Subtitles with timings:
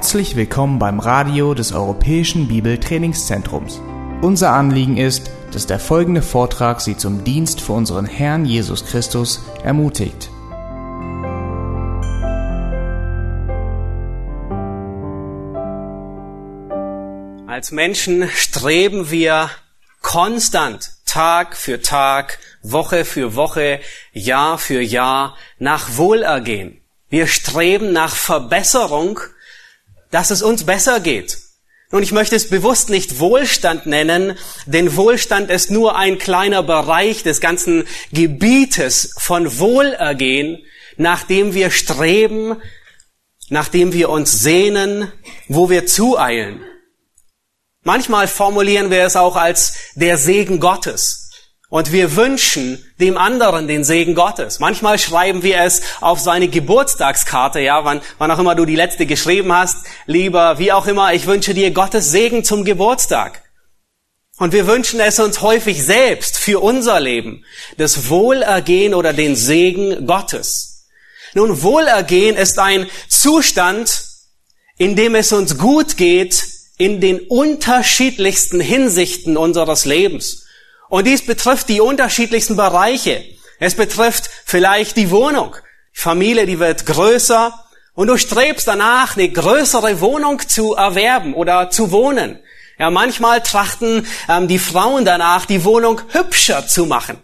[0.00, 3.82] Herzlich willkommen beim Radio des Europäischen Bibeltrainingszentrums.
[4.22, 9.44] Unser Anliegen ist, dass der folgende Vortrag Sie zum Dienst für unseren Herrn Jesus Christus
[9.62, 10.30] ermutigt.
[17.46, 19.50] Als Menschen streben wir
[20.00, 23.80] konstant, Tag für Tag, Woche für Woche,
[24.14, 26.80] Jahr für Jahr nach Wohlergehen.
[27.10, 29.20] Wir streben nach Verbesserung
[30.10, 31.38] dass es uns besser geht.
[31.90, 37.24] Und ich möchte es bewusst nicht Wohlstand nennen, denn Wohlstand ist nur ein kleiner Bereich
[37.24, 40.64] des ganzen Gebietes von Wohlergehen,
[40.96, 42.56] nach dem wir streben,
[43.48, 45.10] nach dem wir uns sehnen,
[45.48, 46.64] wo wir zueilen.
[47.82, 51.19] Manchmal formulieren wir es auch als der Segen Gottes.
[51.70, 54.58] Und wir wünschen dem anderen den Segen Gottes.
[54.58, 59.06] Manchmal schreiben wir es auf seine Geburtstagskarte, ja, wann, wann auch immer du die letzte
[59.06, 63.44] geschrieben hast, lieber, wie auch immer, ich wünsche dir Gottes Segen zum Geburtstag.
[64.36, 67.44] Und wir wünschen es uns häufig selbst für unser Leben,
[67.76, 70.88] das Wohlergehen oder den Segen Gottes.
[71.34, 74.06] Nun, Wohlergehen ist ein Zustand,
[74.76, 76.42] in dem es uns gut geht
[76.78, 80.46] in den unterschiedlichsten Hinsichten unseres Lebens.
[80.90, 83.24] Und dies betrifft die unterschiedlichsten Bereiche.
[83.60, 85.56] Es betrifft vielleicht die Wohnung.
[85.96, 87.54] Die Familie, die wird größer
[87.94, 92.40] und du strebst danach, eine größere Wohnung zu erwerben oder zu wohnen.
[92.78, 97.18] Ja, manchmal trachten ähm, die Frauen danach, die Wohnung hübscher zu machen.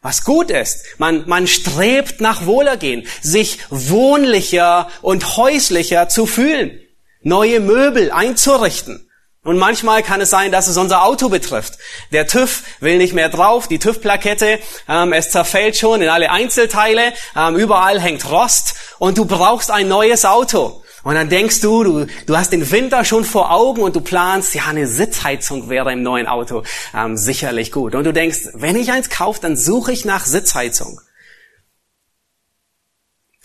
[0.00, 0.84] Was gut ist.
[0.98, 6.80] Man, man strebt nach Wohlergehen, sich wohnlicher und häuslicher zu fühlen,
[7.22, 9.08] neue Möbel einzurichten.
[9.44, 11.76] Und manchmal kann es sein, dass es unser Auto betrifft.
[12.12, 17.12] Der TÜV will nicht mehr drauf, die TÜV-Plakette, ähm, es zerfällt schon in alle Einzelteile,
[17.36, 20.84] ähm, überall hängt Rost und du brauchst ein neues Auto.
[21.02, 24.54] Und dann denkst du, du, du hast den Winter schon vor Augen und du planst,
[24.54, 26.62] ja, eine Sitzheizung wäre im neuen Auto
[26.94, 27.96] ähm, sicherlich gut.
[27.96, 31.00] Und du denkst, wenn ich eins kaufe, dann suche ich nach Sitzheizung.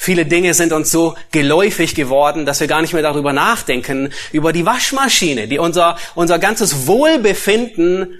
[0.07, 4.53] Viele Dinge sind uns so geläufig geworden, dass wir gar nicht mehr darüber nachdenken, über
[4.53, 8.17] die Waschmaschine, die unser, unser ganzes Wohlbefinden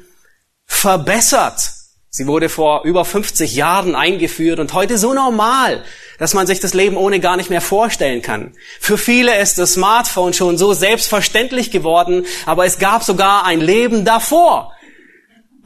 [0.66, 1.62] verbessert.
[2.10, 5.82] Sie wurde vor über 50 Jahren eingeführt und heute so normal,
[6.20, 8.54] dass man sich das Leben ohne gar nicht mehr vorstellen kann.
[8.82, 14.04] Für viele ist das Smartphone schon so selbstverständlich geworden, aber es gab sogar ein Leben
[14.04, 14.74] davor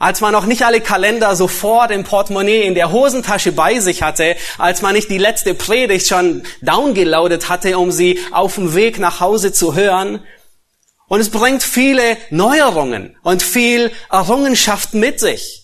[0.02, 4.34] als man noch nicht alle Kalender sofort im Portemonnaie in der Hosentasche bei sich hatte,
[4.58, 9.20] als man nicht die letzte Predigt schon downgeloadet hatte, um sie auf dem Weg nach
[9.20, 10.20] Hause zu hören.
[11.06, 15.61] Und es bringt viele Neuerungen und viel Errungenschaft mit sich.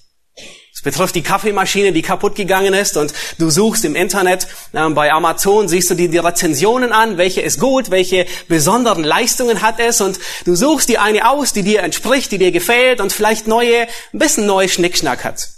[0.78, 5.12] Es betrifft die Kaffeemaschine, die kaputt gegangen ist und du suchst im Internet äh, bei
[5.12, 10.00] Amazon, siehst du dir die Rezensionen an, welche ist gut, welche besonderen Leistungen hat es
[10.00, 13.88] und du suchst die eine aus, die dir entspricht, die dir gefällt und vielleicht neue,
[14.12, 15.48] ein bisschen neue Schnickschnack hat.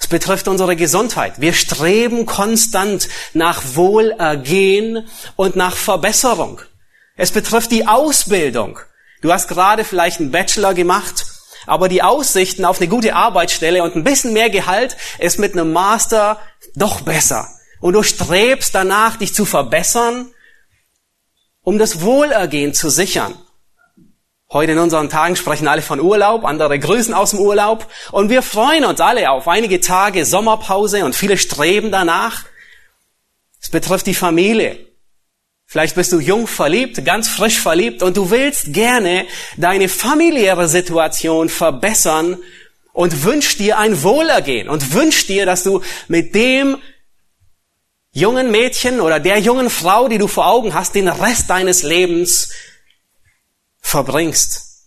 [0.00, 1.42] Es betrifft unsere Gesundheit.
[1.42, 6.62] Wir streben konstant nach Wohlergehen und nach Verbesserung.
[7.14, 8.78] Es betrifft die Ausbildung.
[9.20, 11.26] Du hast gerade vielleicht einen Bachelor gemacht
[11.68, 15.72] aber die Aussichten auf eine gute Arbeitsstelle und ein bisschen mehr Gehalt ist mit einem
[15.72, 16.40] Master
[16.74, 17.48] doch besser.
[17.80, 20.32] Und du strebst danach, dich zu verbessern,
[21.62, 23.34] um das Wohlergehen zu sichern.
[24.50, 28.40] Heute in unseren Tagen sprechen alle von Urlaub, andere grüßen aus dem Urlaub und wir
[28.40, 32.44] freuen uns alle auf einige Tage Sommerpause und viele streben danach.
[33.60, 34.87] Es betrifft die Familie.
[35.70, 39.26] Vielleicht bist du jung verliebt, ganz frisch verliebt und du willst gerne
[39.58, 42.38] deine familiäre Situation verbessern
[42.94, 46.78] und wünschst dir ein Wohlergehen und wünschst dir, dass du mit dem
[48.12, 52.50] jungen Mädchen oder der jungen Frau, die du vor Augen hast, den Rest deines Lebens
[53.82, 54.86] verbringst.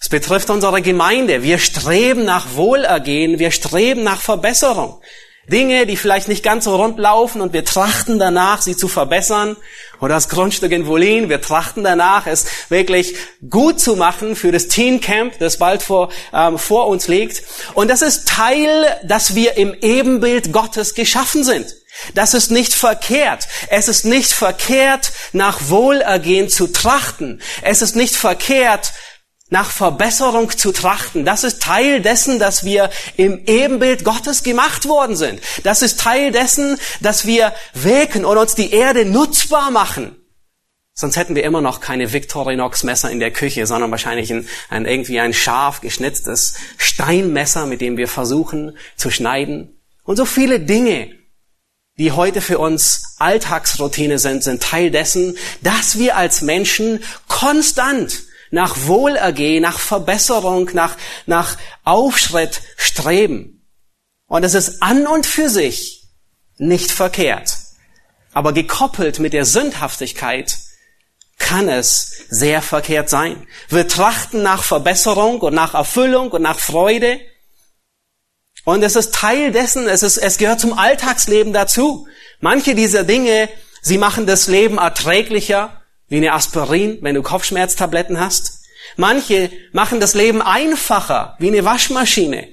[0.00, 1.42] Es betrifft unsere Gemeinde.
[1.42, 5.02] Wir streben nach Wohlergehen, wir streben nach Verbesserung.
[5.48, 9.56] Dinge, die vielleicht nicht ganz so rund laufen und wir trachten danach, sie zu verbessern.
[10.00, 13.16] Oder das Grundstück in Wolin, wir trachten danach, es wirklich
[13.50, 17.42] gut zu machen für das Teen Camp, das bald vor, ähm, vor uns liegt.
[17.74, 21.74] Und das ist Teil, dass wir im Ebenbild Gottes geschaffen sind.
[22.14, 23.46] Das ist nicht verkehrt.
[23.68, 27.42] Es ist nicht verkehrt, nach Wohlergehen zu trachten.
[27.62, 28.92] Es ist nicht verkehrt,
[29.52, 31.26] nach Verbesserung zu trachten.
[31.26, 32.88] Das ist Teil dessen, dass wir
[33.18, 35.40] im Ebenbild Gottes gemacht worden sind.
[35.62, 40.16] Das ist Teil dessen, dass wir wirken und uns die Erde nutzbar machen.
[40.94, 44.86] Sonst hätten wir immer noch keine Victorinox Messer in der Küche, sondern wahrscheinlich ein, ein,
[44.86, 49.82] irgendwie ein scharf geschnitztes Steinmesser, mit dem wir versuchen zu schneiden.
[50.02, 51.10] Und so viele Dinge,
[51.98, 58.22] die heute für uns Alltagsroutine sind, sind Teil dessen, dass wir als Menschen konstant
[58.52, 60.96] nach Wohlergehen, nach Verbesserung, nach,
[61.26, 63.66] nach Aufschritt streben.
[64.28, 66.06] Und es ist an und für sich
[66.58, 67.56] nicht verkehrt.
[68.34, 70.56] Aber gekoppelt mit der Sündhaftigkeit
[71.38, 73.46] kann es sehr verkehrt sein.
[73.68, 77.20] Wir trachten nach Verbesserung und nach Erfüllung und nach Freude.
[78.64, 82.06] Und es ist Teil dessen, es, ist, es gehört zum Alltagsleben dazu.
[82.40, 83.48] Manche dieser Dinge,
[83.80, 88.60] sie machen das Leben erträglicher, wie eine Aspirin, wenn du Kopfschmerztabletten hast.
[88.96, 92.48] Manche machen das Leben einfacher, wie eine Waschmaschine.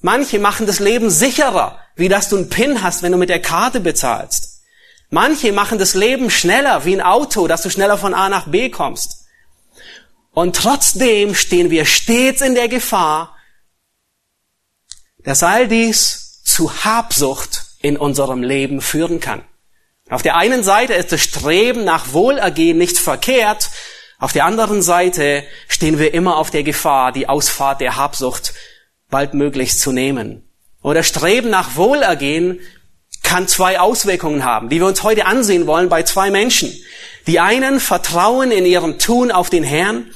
[0.00, 3.42] Manche machen das Leben sicherer, wie dass du einen PIN hast, wenn du mit der
[3.42, 4.62] Karte bezahlst.
[5.10, 8.70] Manche machen das Leben schneller, wie ein Auto, dass du schneller von A nach B
[8.70, 9.26] kommst.
[10.32, 13.36] Und trotzdem stehen wir stets in der Gefahr,
[15.18, 19.44] dass all dies zu Habsucht in unserem Leben führen kann.
[20.10, 23.70] Auf der einen Seite ist das Streben nach Wohlergehen nicht verkehrt,
[24.20, 28.52] auf der anderen Seite stehen wir immer auf der Gefahr, die Ausfahrt der Habsucht
[29.08, 30.46] baldmöglichst zu nehmen.
[30.82, 32.60] Oder Streben nach Wohlergehen
[33.22, 36.70] kann zwei Auswirkungen haben, die wir uns heute ansehen wollen bei zwei Menschen.
[37.26, 40.10] Die einen vertrauen in ihrem Tun auf den Herrn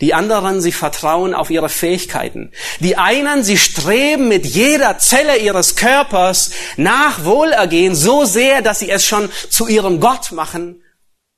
[0.00, 2.52] die anderen, sie vertrauen auf ihre Fähigkeiten.
[2.80, 8.90] Die einen, sie streben mit jeder Zelle ihres Körpers nach Wohlergehen so sehr, dass sie
[8.90, 10.82] es schon zu ihrem Gott machen.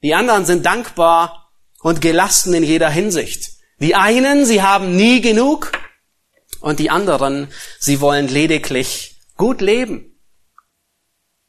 [0.02, 3.50] Die anderen sind dankbar und gelassen in jeder Hinsicht.
[3.80, 5.72] Die einen, sie haben nie genug
[6.60, 7.48] und die anderen,
[7.80, 10.20] sie wollen lediglich gut leben.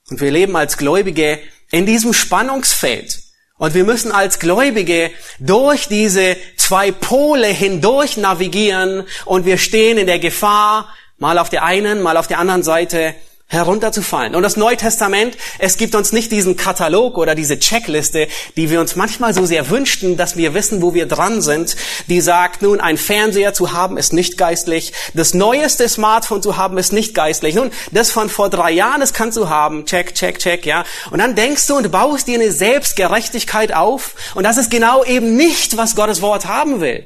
[0.10, 1.40] Und wir leben als Gläubige
[1.72, 3.20] in diesem Spannungsfeld.
[3.58, 10.08] Und wir müssen als Gläubige durch diese zwei Pole hindurch navigieren und wir stehen in
[10.08, 10.88] der Gefahr,
[11.18, 13.16] mal auf der einen, mal auf der anderen Seite
[13.54, 14.36] herunterzufallen.
[14.36, 18.28] Und das Neue Testament, es gibt uns nicht diesen Katalog oder diese Checkliste,
[18.58, 21.76] die wir uns manchmal so sehr wünschten, dass wir wissen, wo wir dran sind,
[22.08, 26.78] die sagt, nun, ein Fernseher zu haben ist nicht geistlich, das neueste Smartphone zu haben
[26.78, 30.40] ist nicht geistlich, nun, das von vor drei Jahren, das kannst du haben, check, check,
[30.40, 30.84] check, ja.
[31.12, 35.36] Und dann denkst du und baust dir eine Selbstgerechtigkeit auf und das ist genau eben
[35.36, 37.06] nicht, was Gottes Wort haben will,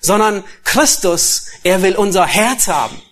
[0.00, 3.02] sondern Christus, er will unser Herz haben.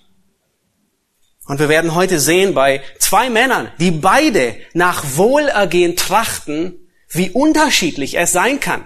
[1.47, 8.19] Und wir werden heute sehen bei zwei Männern, die beide nach Wohlergehen trachten, wie unterschiedlich
[8.19, 8.85] es sein kann.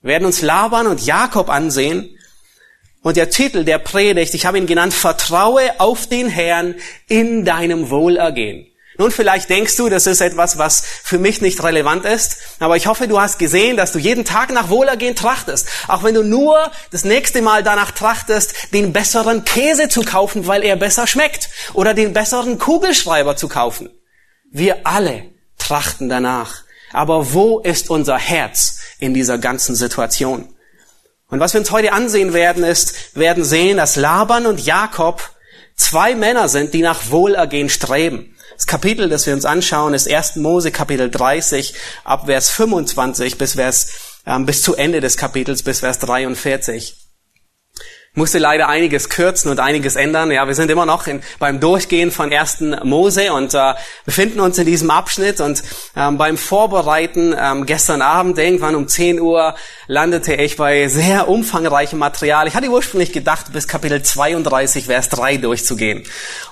[0.00, 2.10] Wir werden uns Laban und Jakob ansehen.
[3.02, 6.74] Und der Titel der Predigt, ich habe ihn genannt, Vertraue auf den Herrn
[7.06, 8.66] in deinem Wohlergehen.
[8.96, 12.86] Nun, vielleicht denkst du, das ist etwas, was für mich nicht relevant ist, aber ich
[12.86, 15.66] hoffe, du hast gesehen, dass du jeden Tag nach Wohlergehen trachtest.
[15.88, 20.62] Auch wenn du nur das nächste Mal danach trachtest, den besseren Käse zu kaufen, weil
[20.62, 23.90] er besser schmeckt, oder den besseren Kugelschreiber zu kaufen.
[24.50, 25.24] Wir alle
[25.58, 26.62] trachten danach.
[26.92, 30.54] Aber wo ist unser Herz in dieser ganzen Situation?
[31.28, 35.30] Und was wir uns heute ansehen werden, ist, werden sehen, dass Laban und Jakob
[35.74, 38.33] zwei Männer sind, die nach Wohlergehen streben.
[38.56, 40.36] Das Kapitel, das wir uns anschauen, ist 1.
[40.36, 41.74] Mose Kapitel 30
[42.04, 43.88] ab Vers 25 bis Vers,
[44.26, 47.03] ähm, bis zu Ende des Kapitels bis Vers 43
[48.14, 50.30] musste leider einiges kürzen und einiges ändern.
[50.30, 53.74] Ja, wir sind immer noch in, beim Durchgehen von ersten Mose und äh,
[54.04, 55.62] befinden uns in diesem Abschnitt und
[55.96, 59.56] ähm, beim Vorbereiten ähm, gestern Abend irgendwann um 10 Uhr
[59.88, 62.46] landete ich bei sehr umfangreichem Material.
[62.46, 66.04] Ich hatte ursprünglich gedacht, bis Kapitel 32, Vers 3 durchzugehen.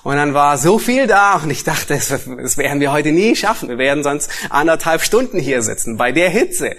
[0.03, 3.37] Und dann war so viel da und ich dachte, das, das werden wir heute nie
[3.37, 3.69] schaffen.
[3.69, 6.75] Wir werden sonst anderthalb Stunden hier sitzen, bei der Hitze,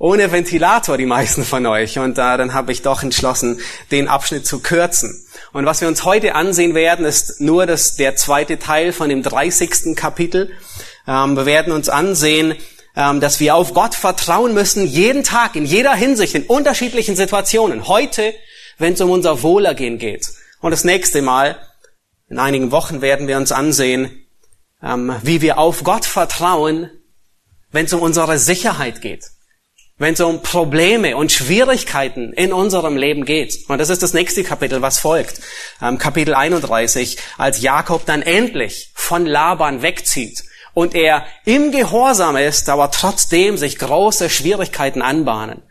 [0.00, 2.00] ohne Ventilator, die meisten von euch.
[2.00, 3.60] Und äh, dann habe ich doch entschlossen,
[3.92, 5.22] den Abschnitt Abschnitt zu kürzen.
[5.52, 9.22] Und was wir uns heute ansehen werden, ist nur das, der zweite Teil von dem
[9.22, 9.94] 30.
[9.94, 10.50] Kapitel.
[11.06, 12.54] Ähm, wir werden uns ansehen,
[12.96, 17.86] ähm, dass wir auf Gott vertrauen müssen, jeden Tag, in jeder Hinsicht, in unterschiedlichen Situationen.
[17.86, 18.32] Heute,
[18.78, 20.26] wenn es um unser Wohlergehen geht.
[20.62, 21.58] Und das nächste Mal,
[22.30, 24.26] in einigen Wochen, werden wir uns ansehen,
[24.82, 26.88] ähm, wie wir auf Gott vertrauen,
[27.72, 29.24] wenn es um unsere Sicherheit geht
[29.96, 33.56] wenn es um Probleme und Schwierigkeiten in unserem Leben geht.
[33.68, 35.40] Und das ist das nächste Kapitel, was folgt.
[35.80, 40.42] Ähm, Kapitel 31, als Jakob dann endlich von Laban wegzieht
[40.74, 45.62] und er im Gehorsam ist, aber trotzdem sich große Schwierigkeiten anbahnen.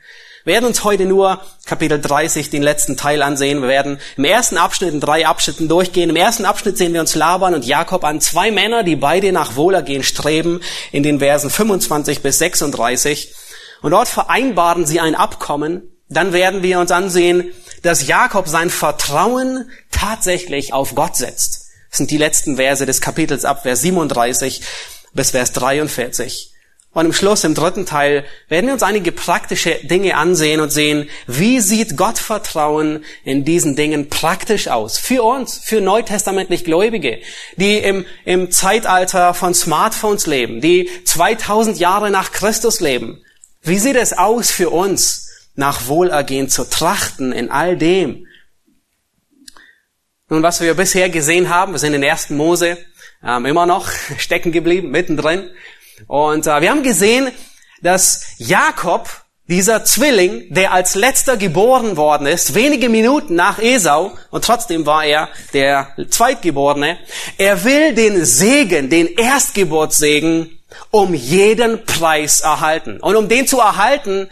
[0.46, 3.62] Wir werden uns heute nur Kapitel 30, den letzten Teil ansehen.
[3.62, 6.10] Wir werden im ersten Abschnitt in drei Abschnitten durchgehen.
[6.10, 9.56] Im ersten Abschnitt sehen wir uns Laban und Jakob an, zwei Männer, die beide nach
[9.56, 10.60] Wohlergehen streben,
[10.92, 13.34] in den Versen 25 bis 36.
[13.84, 15.84] Und dort vereinbaren sie ein Abkommen.
[16.10, 17.52] Dann werden wir uns ansehen,
[17.84, 21.68] dass Jakob sein Vertrauen tatsächlich auf Gott setzt.
[21.90, 24.62] Das sind die letzten Verse des Kapitels ab Vers 37.
[25.14, 26.54] bis Vers 43.
[26.94, 31.10] Und im Schluss, im dritten Teil, werden wir uns einige praktische Dinge ansehen und sehen,
[31.28, 34.98] wie sieht Gottvertrauen in diesen Dingen praktisch aus?
[34.98, 37.20] Für uns, für neutestamentlich Gläubige,
[37.58, 43.24] die im, im Zeitalter von Smartphones leben, die 2000 Jahre nach Christus leben.
[43.66, 48.28] Wie sieht es aus für uns, nach Wohlergehen zu trachten in all dem?
[50.28, 52.32] Nun, was wir bisher gesehen haben, wir sind in 1.
[52.32, 52.78] Mose
[53.24, 55.50] ähm, immer noch stecken geblieben, mittendrin.
[56.08, 57.32] Und äh, wir haben gesehen,
[57.82, 59.10] dass Jakob,
[59.48, 65.06] dieser Zwilling, der als letzter geboren worden ist, wenige Minuten nach Esau, und trotzdem war
[65.06, 66.98] er der Zweitgeborene,
[67.38, 70.60] er will den Segen, den Erstgeburtssegen,
[70.92, 73.00] um jeden Preis erhalten.
[73.00, 74.30] Und um den zu erhalten,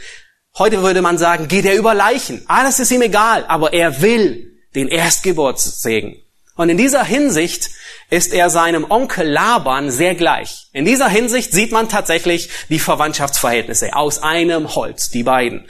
[0.58, 2.44] heute würde man sagen, geht er über Leichen.
[2.48, 6.22] Alles ist ihm egal, aber er will den Erstgeburtssegen.
[6.56, 7.70] Und in dieser Hinsicht
[8.10, 10.68] ist er seinem Onkel Laban sehr gleich.
[10.74, 15.68] In dieser Hinsicht sieht man tatsächlich die Verwandtschaftsverhältnisse aus einem Holz, die beiden.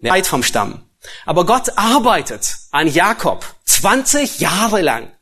[0.00, 0.84] Weit vom Stamm.
[1.26, 5.12] Aber Gott arbeitet an Jakob 20 Jahre lang.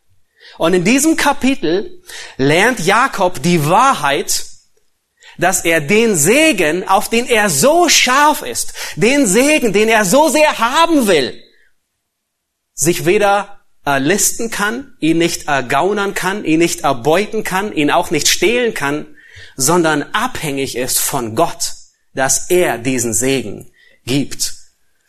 [0.59, 2.03] Und in diesem Kapitel
[2.37, 4.45] lernt Jakob die Wahrheit,
[5.39, 10.29] dass er den Segen, auf den er so scharf ist, den Segen, den er so
[10.29, 11.43] sehr haben will,
[12.75, 18.29] sich weder erlisten kann, ihn nicht ergaunern kann, ihn nicht erbeuten kann, ihn auch nicht
[18.29, 19.07] stehlen kann,
[19.57, 21.73] sondern abhängig ist von Gott,
[22.15, 23.71] dass er diesen Segen
[24.05, 24.55] gibt.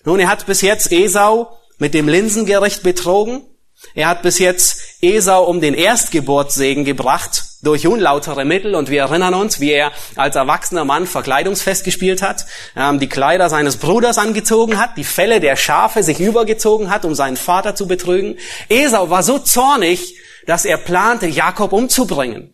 [0.06, 3.46] Nun, er hat bis jetzt Esau mit dem Linsengericht betrogen.
[3.94, 9.34] Er hat bis jetzt Esau um den Erstgeburtssegen gebracht durch unlautere Mittel und wir erinnern
[9.34, 12.46] uns, wie er als erwachsener Mann Verkleidungsfest gespielt hat,
[12.78, 17.14] ähm, die Kleider seines Bruders angezogen hat, die Felle der Schafe sich übergezogen hat, um
[17.14, 18.38] seinen Vater zu betrügen.
[18.70, 22.54] Esau war so zornig, dass er plante, Jakob umzubringen.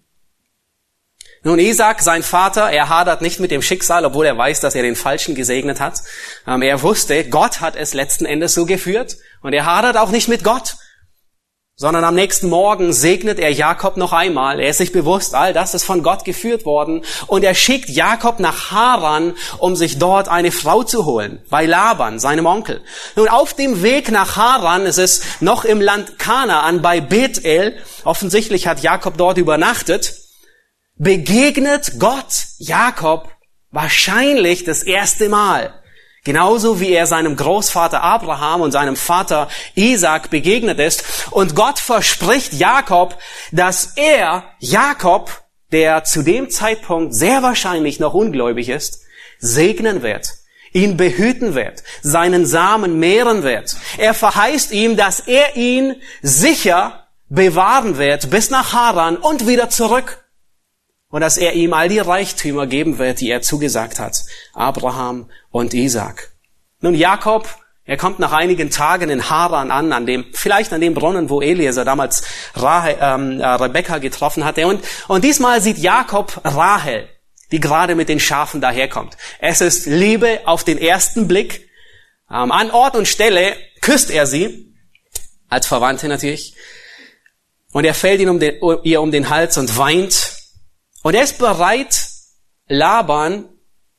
[1.44, 4.82] Nun, Isaac, sein Vater, er hadert nicht mit dem Schicksal, obwohl er weiß, dass er
[4.82, 6.02] den Falschen gesegnet hat.
[6.48, 10.28] Ähm, er wusste, Gott hat es letzten Endes so geführt und er hadert auch nicht
[10.28, 10.78] mit Gott
[11.76, 14.60] sondern am nächsten Morgen segnet er Jakob noch einmal.
[14.60, 17.04] Er ist sich bewusst, all das ist von Gott geführt worden.
[17.26, 22.20] Und er schickt Jakob nach Haran, um sich dort eine Frau zu holen, bei Laban,
[22.20, 22.84] seinem Onkel.
[23.16, 28.68] Nun, auf dem Weg nach Haran, es ist noch im Land Kanaan, bei Bethel, offensichtlich
[28.68, 30.14] hat Jakob dort übernachtet,
[30.96, 33.30] begegnet Gott Jakob
[33.72, 35.74] wahrscheinlich das erste Mal.
[36.26, 41.04] Genauso wie er seinem Großvater Abraham und seinem Vater Isaac begegnet ist.
[41.32, 43.18] Und Gott verspricht Jakob,
[43.52, 49.02] dass er, Jakob, der zu dem Zeitpunkt sehr wahrscheinlich noch ungläubig ist,
[49.40, 50.30] segnen wird,
[50.72, 53.76] ihn behüten wird, seinen Samen mehren wird.
[53.98, 60.23] Er verheißt ihm, dass er ihn sicher bewahren wird bis nach Haran und wieder zurück
[61.14, 64.24] und dass er ihm all die Reichtümer geben wird, die er zugesagt hat.
[64.56, 66.32] Abraham und Isaac.
[66.82, 67.48] Nun, Jakob,
[67.86, 71.40] er kommt nach einigen Tagen in Haran an, an dem, vielleicht an dem Brunnen, wo
[71.40, 72.24] Eliezer damals
[72.56, 74.66] Rahel, ähm, äh, Rebekka getroffen hatte.
[74.66, 77.08] Und, und diesmal sieht Jakob Rahel,
[77.52, 79.16] die gerade mit den Schafen daherkommt.
[79.38, 81.70] Es ist Liebe auf den ersten Blick.
[82.28, 84.74] Ähm, an Ort und Stelle küsst er sie,
[85.48, 86.56] als Verwandte natürlich.
[87.72, 90.33] Und er fällt ihn um den, ihr um den Hals und weint
[91.04, 92.08] und er ist bereit,
[92.68, 93.46] Laban,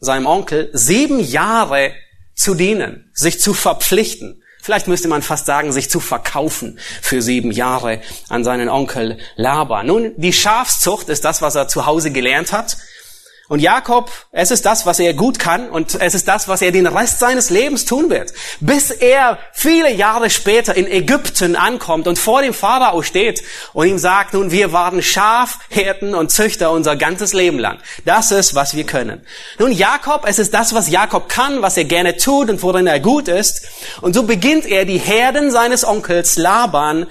[0.00, 1.92] seinem Onkel, sieben Jahre
[2.34, 4.42] zu dienen, sich zu verpflichten.
[4.60, 9.86] Vielleicht müsste man fast sagen, sich zu verkaufen für sieben Jahre an seinen Onkel Laban.
[9.86, 12.78] Nun, die Schafszucht ist das, was er zu Hause gelernt hat.
[13.46, 16.72] Und Jakob, es ist das, was er gut kann und es ist das, was er
[16.72, 18.32] den Rest seines Lebens tun wird.
[18.60, 23.42] Bis er viele Jahre später in Ägypten ankommt und vor dem Pharao steht
[23.74, 27.80] und ihm sagt, nun, wir waren Schafhirten und Züchter unser ganzes Leben lang.
[28.06, 29.26] Das ist, was wir können.
[29.58, 32.98] Nun, Jakob, es ist das, was Jakob kann, was er gerne tut und worin er
[32.98, 33.68] gut ist.
[34.00, 37.06] Und so beginnt er, die Herden seines Onkels Laban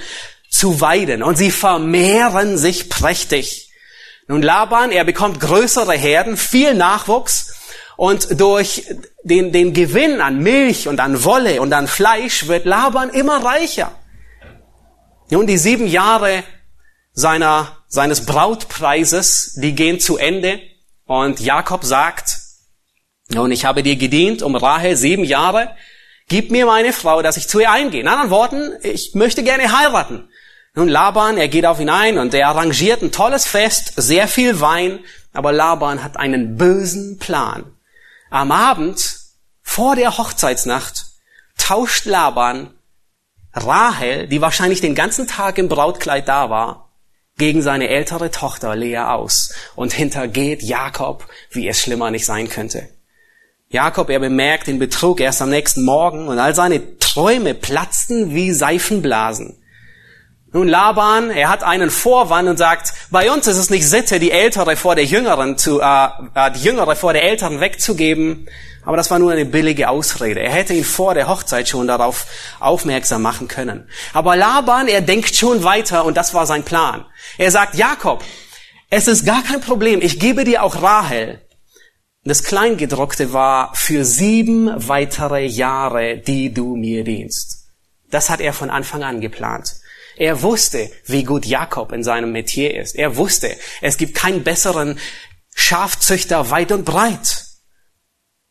[0.49, 3.62] zu weiden und sie vermehren sich prächtig.
[4.27, 7.53] Nun Laban, er bekommt größere Herden, viel Nachwuchs
[7.97, 8.85] und durch
[9.23, 13.91] den, den Gewinn an Milch und an Wolle und an Fleisch wird Laban immer reicher.
[15.29, 16.43] Nun, die sieben Jahre
[17.11, 20.59] seiner, seines Brautpreises, die gehen zu Ende
[21.05, 22.37] und Jakob sagt,
[23.29, 25.75] nun, ich habe dir gedient um Rahel sieben Jahre,
[26.27, 28.01] gib mir meine Frau, dass ich zu ihr eingehe.
[28.01, 30.29] In anderen Worten, ich möchte gerne heiraten.
[30.75, 34.59] Nun, Laban, er geht auf ihn ein und er arrangiert ein tolles Fest, sehr viel
[34.59, 34.99] Wein,
[35.31, 37.65] aber Laban hat einen bösen Plan.
[38.31, 39.19] Am Abend,
[39.61, 41.05] vor der Hochzeitsnacht,
[41.59, 42.71] tauscht Laban
[43.53, 46.89] Rahel, die wahrscheinlich den ganzen Tag im Brautkleid da war,
[47.37, 52.89] gegen seine ältere Tochter Lea aus und hintergeht Jakob, wie es schlimmer nicht sein könnte.
[53.69, 58.51] Jakob, er bemerkt den Betrug erst am nächsten Morgen und all seine Träume platzten wie
[58.51, 59.62] Seifenblasen.
[60.55, 64.29] Nun, Laban, er hat einen Vorwand und sagt, bei uns ist es nicht Sitte, die
[64.29, 66.05] Ältere vor der Jüngeren zu, äh,
[66.35, 68.47] äh, die Jüngere vor der Älteren wegzugeben.
[68.85, 70.41] Aber das war nur eine billige Ausrede.
[70.41, 72.27] Er hätte ihn vor der Hochzeit schon darauf
[72.59, 73.89] aufmerksam machen können.
[74.13, 77.03] Aber Laban, er denkt schon weiter und das war sein Plan.
[77.39, 78.23] Er sagt, Jakob,
[78.91, 80.03] es ist gar kein Problem.
[80.03, 81.41] Ich gebe dir auch Rahel.
[82.25, 87.69] Das Kleingedruckte war für sieben weitere Jahre, die du mir dienst.
[88.11, 89.77] Das hat er von Anfang an geplant.
[90.17, 92.95] Er wusste, wie gut Jakob in seinem Metier ist.
[92.95, 94.99] Er wusste, es gibt keinen besseren
[95.55, 97.45] Schafzüchter weit und breit.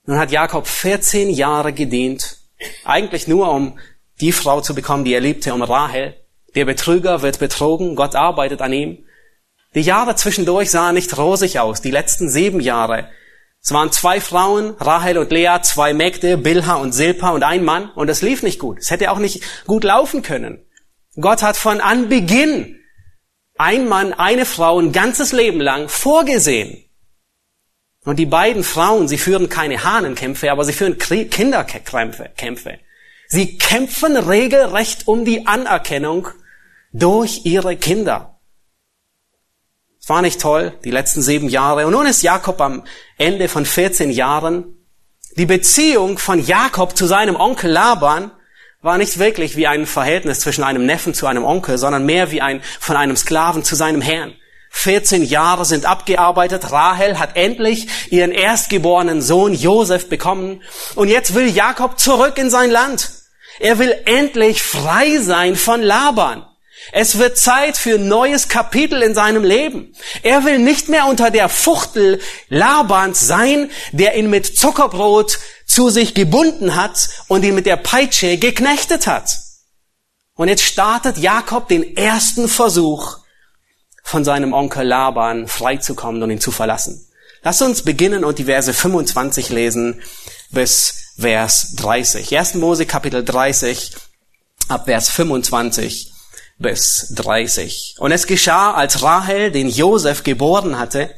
[0.04, 2.38] Nun hat Jakob 14 Jahre gedient,
[2.84, 3.78] eigentlich nur um
[4.20, 6.16] die Frau zu bekommen, die er liebte, um Rahel.
[6.54, 9.04] Der Betrüger wird betrogen, Gott arbeitet an ihm.
[9.74, 13.08] Die Jahre zwischendurch sahen nicht rosig aus, die letzten sieben Jahre.
[13.62, 17.90] Es waren zwei Frauen, Rahel und Lea, zwei Mägde, Bilha und Silpa und ein Mann,
[17.92, 18.78] und es lief nicht gut.
[18.80, 20.66] Es hätte auch nicht gut laufen können.
[21.20, 22.78] Gott hat von Anbeginn
[23.58, 26.84] ein Mann, eine Frau ein ganzes Leben lang vorgesehen.
[28.04, 32.80] Und die beiden Frauen, sie führen keine Hahnenkämpfe, aber sie führen Kinderkämpfe.
[33.28, 36.28] Sie kämpfen regelrecht um die Anerkennung
[36.92, 38.40] durch ihre Kinder.
[40.00, 41.86] Es war nicht toll, die letzten sieben Jahre.
[41.86, 42.84] Und nun ist Jakob am
[43.18, 44.84] Ende von 14 Jahren.
[45.36, 48.32] Die Beziehung von Jakob zu seinem Onkel Laban
[48.82, 52.42] war nicht wirklich wie ein Verhältnis zwischen einem Neffen zu einem Onkel, sondern mehr wie
[52.42, 54.34] ein von einem Sklaven zu seinem Herrn.
[54.70, 56.72] 14 Jahre sind abgearbeitet.
[56.72, 60.62] Rahel hat endlich ihren erstgeborenen Sohn Josef bekommen.
[60.94, 63.10] Und jetzt will Jakob zurück in sein Land.
[63.60, 66.44] Er will endlich frei sein von Laban.
[66.90, 69.94] Es wird Zeit für ein neues Kapitel in seinem Leben.
[70.22, 76.14] Er will nicht mehr unter der Fuchtel Labans sein, der ihn mit Zuckerbrot zu sich
[76.14, 79.38] gebunden hat und ihn mit der Peitsche geknechtet hat.
[80.34, 83.18] Und jetzt startet Jakob den ersten Versuch,
[84.02, 87.06] von seinem Onkel Laban freizukommen und ihn zu verlassen.
[87.42, 90.02] Lass uns beginnen und die Verse 25 lesen
[90.50, 92.36] bis Vers 30.
[92.36, 92.54] 1.
[92.54, 93.92] Mose Kapitel 30
[94.68, 96.11] ab Vers 25
[96.62, 97.96] bis 30.
[97.98, 101.14] Und es geschah, als Rahel den Josef geboren hatte,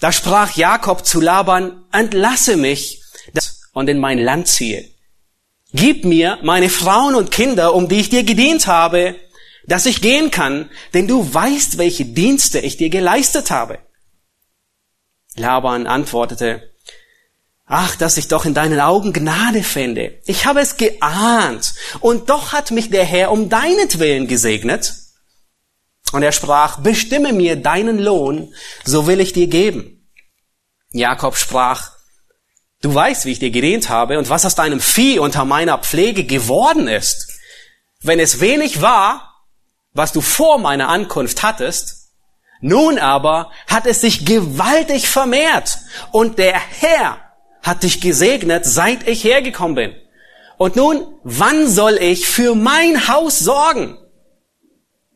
[0.00, 3.02] da sprach Jakob zu Laban, entlasse mich
[3.72, 4.88] und in mein Land ziehe.
[5.72, 9.16] Gib mir meine Frauen und Kinder, um die ich dir gedient habe,
[9.66, 13.78] dass ich gehen kann, denn du weißt, welche Dienste ich dir geleistet habe.
[15.36, 16.70] Laban antwortete,
[17.68, 20.18] Ach, dass ich doch in deinen Augen Gnade fände.
[20.24, 21.74] Ich habe es geahnt.
[22.00, 24.94] Und doch hat mich der Herr um deinetwillen gesegnet.
[26.12, 28.54] Und er sprach, bestimme mir deinen Lohn,
[28.84, 30.08] so will ich dir geben.
[30.92, 31.92] Jakob sprach,
[32.80, 36.24] du weißt, wie ich dir gedient habe und was aus deinem Vieh unter meiner Pflege
[36.24, 37.28] geworden ist.
[38.00, 39.44] Wenn es wenig war,
[39.92, 42.12] was du vor meiner Ankunft hattest,
[42.62, 45.78] nun aber hat es sich gewaltig vermehrt
[46.12, 47.27] und der Herr
[47.68, 49.94] hat dich gesegnet, seit ich hergekommen bin.
[50.56, 53.96] Und nun, wann soll ich für mein Haus sorgen?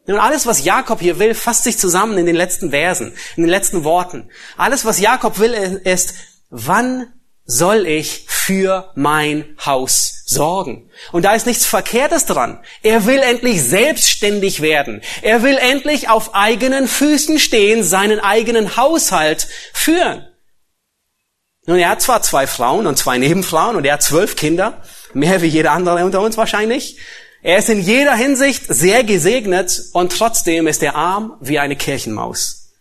[0.07, 3.51] Nun, alles, was Jakob hier will, fasst sich zusammen in den letzten Versen, in den
[3.51, 4.31] letzten Worten.
[4.57, 6.15] Alles, was Jakob will, ist,
[6.51, 7.13] wann
[7.45, 10.91] soll ich für mein Haus sorgen?
[11.13, 12.65] Und da ist nichts Verkehrtes dran.
[12.83, 15.03] Er will endlich selbstständig werden.
[15.23, 20.27] Er will endlich auf eigenen Füßen stehen, seinen eigenen Haushalt führen.
[21.67, 24.83] Nun, er hat zwar zwei Frauen und zwei Nebenfrauen und er hat zwölf Kinder,
[25.15, 26.99] mehr wie jeder andere unter uns wahrscheinlich.
[27.41, 32.73] Er ist in jeder Hinsicht sehr gesegnet und trotzdem ist er arm wie eine Kirchenmaus.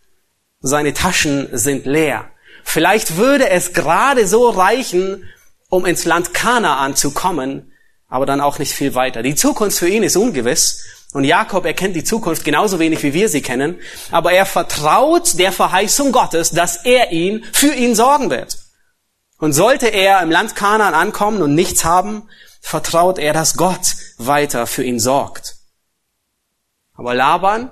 [0.61, 2.29] Seine Taschen sind leer.
[2.63, 5.25] Vielleicht würde es gerade so reichen,
[5.69, 7.73] um ins Land Kanaan zu kommen,
[8.07, 9.21] aber dann auch nicht viel weiter.
[9.21, 13.29] Die Zukunft für ihn ist ungewiss und Jakob erkennt die Zukunft genauso wenig, wie wir
[13.29, 13.79] sie kennen,
[14.11, 18.60] aber er vertraut der Verheißung Gottes, dass er ihn für ihn sorgen wird.
[19.41, 22.29] Und sollte er im Land Kanaan ankommen und nichts haben,
[22.61, 25.55] vertraut er, dass Gott weiter für ihn sorgt.
[26.93, 27.71] Aber Laban,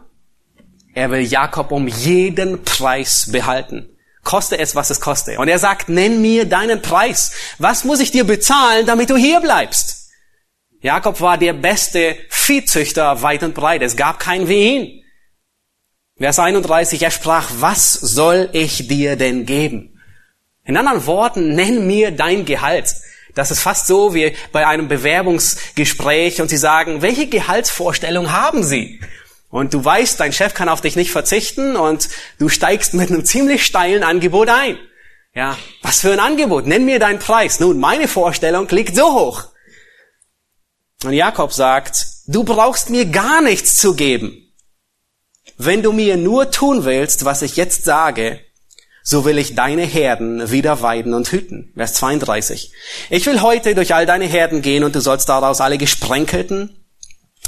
[0.96, 3.96] er will Jakob um jeden Preis behalten.
[4.24, 5.38] Koste es, was es koste.
[5.38, 7.34] Und er sagt, nenn mir deinen Preis.
[7.60, 10.10] Was muss ich dir bezahlen, damit du hier bleibst?
[10.82, 13.84] Jakob war der beste Viehzüchter weit und breit.
[13.84, 15.04] Es gab keinen wie ihn.
[16.18, 19.99] Vers 31, er sprach, was soll ich dir denn geben?
[20.70, 22.94] In anderen Worten, nenn mir dein Gehalt.
[23.34, 29.02] Das ist fast so wie bei einem Bewerbungsgespräch und Sie sagen, welche Gehaltsvorstellung haben Sie?
[29.50, 33.26] Und du weißt, dein Chef kann auf dich nicht verzichten und du steigst mit einem
[33.26, 34.78] ziemlich steilen Angebot ein.
[35.34, 36.68] Ja, was für ein Angebot?
[36.68, 37.60] Nenn mir deinen Preis.
[37.60, 39.46] Nun, meine Vorstellung liegt so hoch.
[41.04, 44.54] Und Jakob sagt, du brauchst mir gar nichts zu geben.
[45.58, 48.40] Wenn du mir nur tun willst, was ich jetzt sage,
[49.04, 51.72] so will ich deine Herden wieder weiden und hüten.
[51.76, 52.72] Vers 32.
[53.10, 56.76] Ich will heute durch all deine Herden gehen und du sollst daraus alle gesprenkelten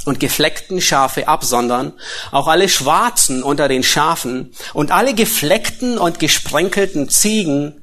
[0.04, 1.92] und gefleckten Schafe absondern,
[2.32, 7.78] auch alle Schwarzen unter den Schafen und alle gefleckten und gesprenkelten Ziegen,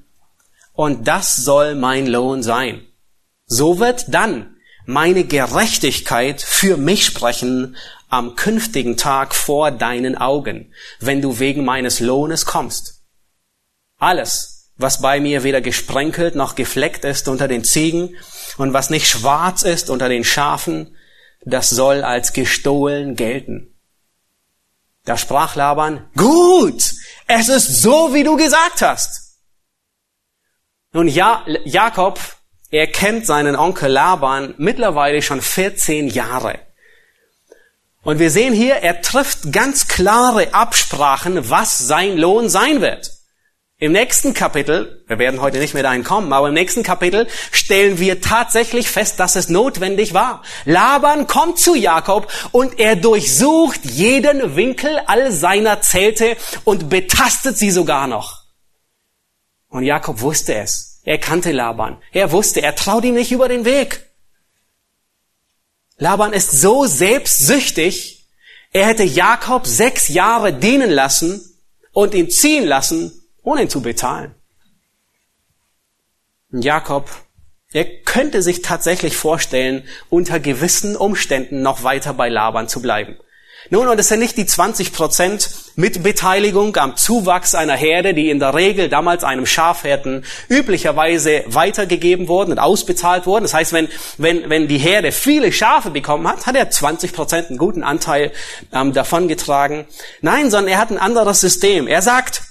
[0.79, 2.87] und das soll mein Lohn sein.
[3.45, 4.55] So wird dann
[4.85, 7.75] meine Gerechtigkeit für mich sprechen
[8.07, 12.98] am künftigen Tag vor deinen Augen, wenn du wegen meines Lohnes kommst.
[13.99, 18.15] Alles, was bei mir weder gesprenkelt noch gefleckt ist unter den Ziegen
[18.57, 20.95] und was nicht schwarz ist unter den Schafen,
[21.41, 23.75] das soll als gestohlen gelten.
[25.03, 26.93] Da sprach Laban, gut,
[27.27, 29.37] es ist so, wie du gesagt hast.
[30.93, 32.19] Nun, ja, Jakob,
[32.71, 36.59] er kennt seinen Onkel Laban mittlerweile schon 14 Jahre.
[38.01, 43.18] Und wir sehen hier, er trifft ganz klare Absprachen, was sein Lohn sein wird.
[43.81, 47.97] Im nächsten Kapitel, wir werden heute nicht mehr dahin kommen, aber im nächsten Kapitel stellen
[47.97, 50.43] wir tatsächlich fest, dass es notwendig war.
[50.65, 57.71] Laban kommt zu Jakob und er durchsucht jeden Winkel all seiner Zelte und betastet sie
[57.71, 58.43] sogar noch.
[59.69, 60.99] Und Jakob wusste es.
[61.05, 62.01] Er kannte Laban.
[62.11, 64.09] Er wusste, er traut ihm nicht über den Weg.
[65.97, 68.27] Laban ist so selbstsüchtig,
[68.73, 71.41] er hätte Jakob sechs Jahre dienen lassen
[71.93, 74.35] und ihn ziehen lassen, ohne zu bezahlen.
[76.51, 77.09] Und Jakob,
[77.71, 83.17] er könnte sich tatsächlich vorstellen, unter gewissen Umständen noch weiter bei Laban zu bleiben.
[83.69, 88.39] Nun, und es sind nicht die 20 Prozent Mitbeteiligung am Zuwachs einer Herde, die in
[88.39, 93.43] der Regel damals einem Schafhirten üblicherweise weitergegeben wurden und ausbezahlt wurden.
[93.43, 97.49] Das heißt, wenn, wenn, wenn die Herde viele Schafe bekommen hat, hat er 20 Prozent
[97.49, 98.31] einen guten Anteil
[98.73, 99.85] ähm, davon getragen.
[100.21, 101.85] Nein, sondern er hat ein anderes System.
[101.85, 102.41] Er sagt,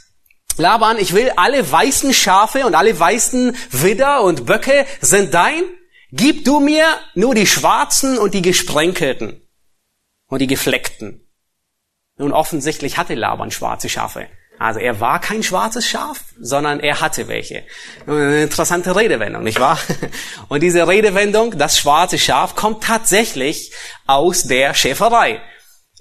[0.58, 5.62] Laban, ich will alle weißen Schafe und alle weißen Widder und Böcke sind dein.
[6.10, 9.42] Gib du mir nur die schwarzen und die gesprenkelten
[10.26, 11.26] und die gefleckten.
[12.16, 14.28] Nun offensichtlich hatte Laban schwarze Schafe.
[14.58, 17.64] Also er war kein schwarzes Schaf, sondern er hatte welche.
[18.06, 19.78] Eine interessante Redewendung, nicht wahr?
[20.48, 23.72] Und diese Redewendung, das schwarze Schaf, kommt tatsächlich
[24.06, 25.40] aus der Schäferei.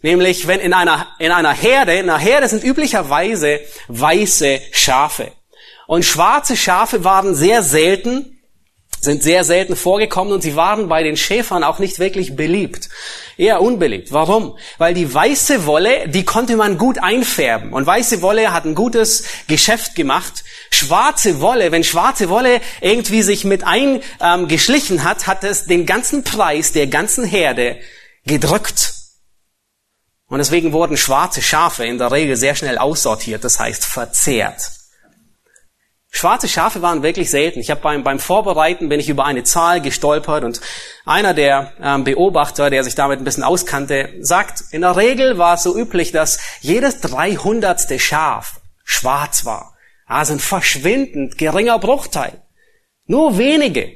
[0.01, 5.31] Nämlich, wenn in einer, in einer Herde, in einer Herde sind üblicherweise weiße Schafe.
[5.87, 8.37] Und schwarze Schafe waren sehr selten,
[8.99, 12.89] sind sehr selten vorgekommen und sie waren bei den Schäfern auch nicht wirklich beliebt.
[13.37, 14.11] Eher unbeliebt.
[14.11, 14.57] Warum?
[14.77, 17.73] Weil die weiße Wolle, die konnte man gut einfärben.
[17.73, 20.43] Und weiße Wolle hat ein gutes Geschäft gemacht.
[20.71, 26.23] Schwarze Wolle, wenn schwarze Wolle irgendwie sich mit eingeschlichen ähm, hat, hat es den ganzen
[26.23, 27.77] Preis der ganzen Herde
[28.25, 28.96] gedrückt.
[30.29, 34.61] Und deswegen wurden schwarze Schafe in der Regel sehr schnell aussortiert, das heißt verzehrt.
[36.09, 37.59] Schwarze Schafe waren wirklich selten.
[37.59, 40.61] Ich habe beim, beim Vorbereiten bin ich über eine Zahl gestolpert und
[41.05, 45.55] einer der ähm, Beobachter, der sich damit ein bisschen auskannte, sagt, in der Regel war
[45.55, 49.75] es so üblich, dass jedes dreihundertste Schaf schwarz war.
[50.07, 52.41] Also ein verschwindend geringer Bruchteil.
[53.05, 53.91] Nur wenige.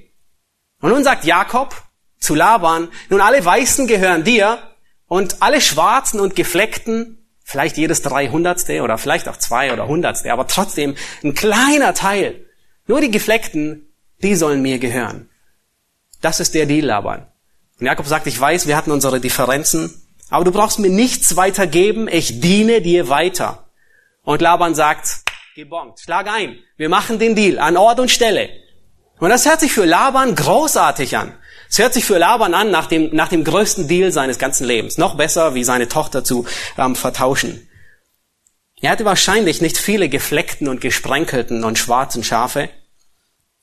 [0.82, 1.76] Und nun sagt Jakob
[2.20, 4.71] zu Laban, nun alle Weißen gehören dir,
[5.12, 10.48] und alle Schwarzen und Gefleckten, vielleicht jedes Dreihundertste oder vielleicht auch zwei oder Hundertste, aber
[10.48, 12.46] trotzdem ein kleiner Teil.
[12.88, 13.94] Nur die Gefleckten,
[14.24, 15.30] die sollen mir gehören.
[16.22, 17.28] Das ist der Deal, Laban.
[17.78, 22.08] Und Jakob sagt, ich weiß, wir hatten unsere Differenzen, aber du brauchst mir nichts weitergeben,
[22.08, 23.68] ich diene dir weiter.
[24.24, 25.26] Und Laban sagt,
[25.58, 28.50] gebongt, schlag ein, wir machen den Deal an Ort und Stelle.
[29.20, 31.34] Und das hört sich für Laban großartig an.
[31.72, 34.98] Es hört sich für Laban an nach dem, nach dem größten Deal seines ganzen Lebens.
[34.98, 36.46] Noch besser, wie seine Tochter zu
[36.78, 37.66] ähm, vertauschen.
[38.82, 42.70] Er hatte wahrscheinlich nicht viele gefleckten und gesprenkelten und schwarzen Schafe.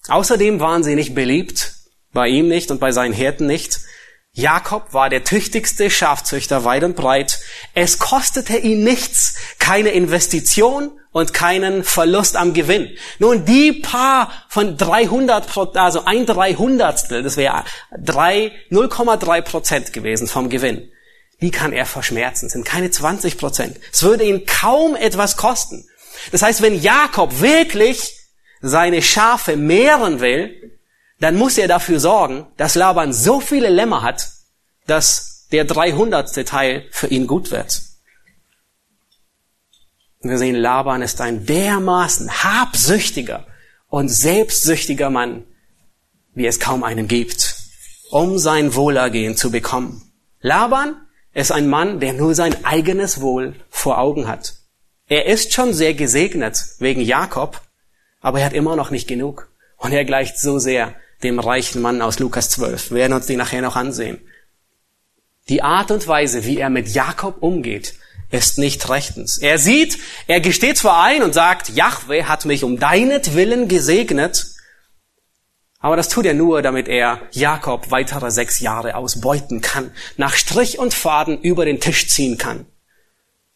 [0.08, 1.74] Außerdem waren sie nicht beliebt,
[2.14, 3.80] bei ihm nicht und bei seinen Hirten nicht.
[4.32, 7.40] Jakob war der tüchtigste Schafzüchter weit und breit.
[7.74, 12.96] Es kostete ihn nichts, keine Investition und keinen Verlust am Gewinn.
[13.18, 20.90] Nun, die paar von 300%, also ein Dreihundertstel, das wäre 0,3 Prozent gewesen vom Gewinn,
[21.40, 23.78] die kann er verschmerzen, sind keine 20 Prozent.
[23.92, 25.86] Es würde ihn kaum etwas kosten.
[26.32, 28.14] Das heißt, wenn Jakob wirklich
[28.60, 30.78] seine Schafe mehren will,
[31.20, 34.28] dann muss er dafür sorgen, dass Laban so viele Lämmer hat,
[34.86, 37.82] dass der dreihundertste Teil für ihn gut wird.
[40.20, 43.46] Und wir sehen, Laban ist ein dermaßen habsüchtiger
[43.88, 45.44] und selbstsüchtiger Mann,
[46.34, 47.56] wie es kaum einen gibt,
[48.10, 50.12] um sein Wohlergehen zu bekommen.
[50.40, 50.96] Laban
[51.34, 54.54] ist ein Mann, der nur sein eigenes Wohl vor Augen hat.
[55.06, 57.60] Er ist schon sehr gesegnet wegen Jakob,
[58.20, 59.50] aber er hat immer noch nicht genug.
[59.76, 62.90] Und er gleicht so sehr dem reichen Mann aus Lukas 12.
[62.90, 64.20] Wir werden uns die nachher noch ansehen.
[65.48, 67.94] Die Art und Weise, wie er mit Jakob umgeht,
[68.30, 69.38] ist nicht rechtens.
[69.38, 74.46] Er sieht, er gesteht zwar ein und sagt, Yahweh hat mich um deinetwillen gesegnet,
[75.80, 80.78] aber das tut er nur, damit er Jakob weitere sechs Jahre ausbeuten kann, nach Strich
[80.78, 82.66] und Faden über den Tisch ziehen kann.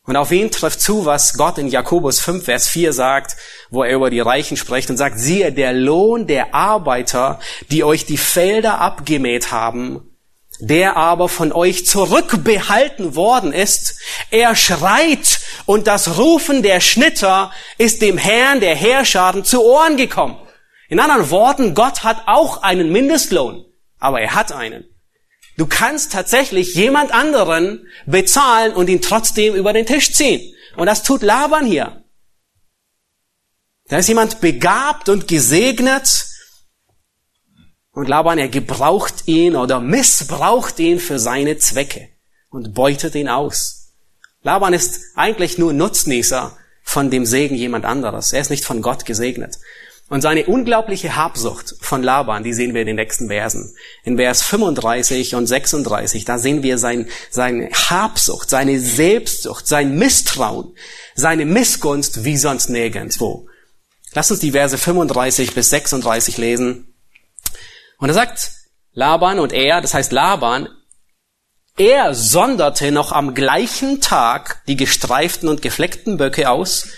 [0.05, 3.37] Und auf ihn trifft zu, was Gott in Jakobus 5, Vers 4 sagt,
[3.71, 7.39] wo er über die Reichen spricht und sagt, siehe, der Lohn der Arbeiter,
[7.71, 10.12] die euch die Felder abgemäht haben,
[10.65, 13.97] der aber von euch zurückbehalten worden ist,
[14.31, 20.39] er schreit und das Rufen der Schnitter ist dem Herrn der Herrscharen zu Ohren gekommen.
[20.89, 23.65] In anderen Worten, Gott hat auch einen Mindestlohn,
[23.99, 24.85] aber er hat einen.
[25.57, 30.55] Du kannst tatsächlich jemand anderen bezahlen und ihn trotzdem über den Tisch ziehen.
[30.77, 32.05] Und das tut Laban hier.
[33.89, 36.27] Da ist jemand begabt und gesegnet.
[37.93, 42.09] Und Laban, er gebraucht ihn oder missbraucht ihn für seine Zwecke
[42.51, 43.93] und beutet ihn aus.
[44.43, 48.33] Laban ist eigentlich nur Nutznießer von dem Segen jemand anderes.
[48.33, 49.59] Er ist nicht von Gott gesegnet.
[50.09, 53.75] Und seine unglaubliche Habsucht von Laban, die sehen wir in den nächsten Versen.
[54.05, 60.75] In Vers 35 und 36, da sehen wir sein, seine Habsucht, seine Selbstsucht, sein Misstrauen,
[61.15, 63.47] seine Missgunst wie sonst nirgendwo.
[64.13, 66.92] Lass uns die Verse 35 bis 36 lesen.
[68.03, 68.51] Und er sagt,
[68.95, 70.69] Laban und er, das heißt Laban,
[71.77, 76.89] er sonderte noch am gleichen Tag die gestreiften und gefleckten Böcke aus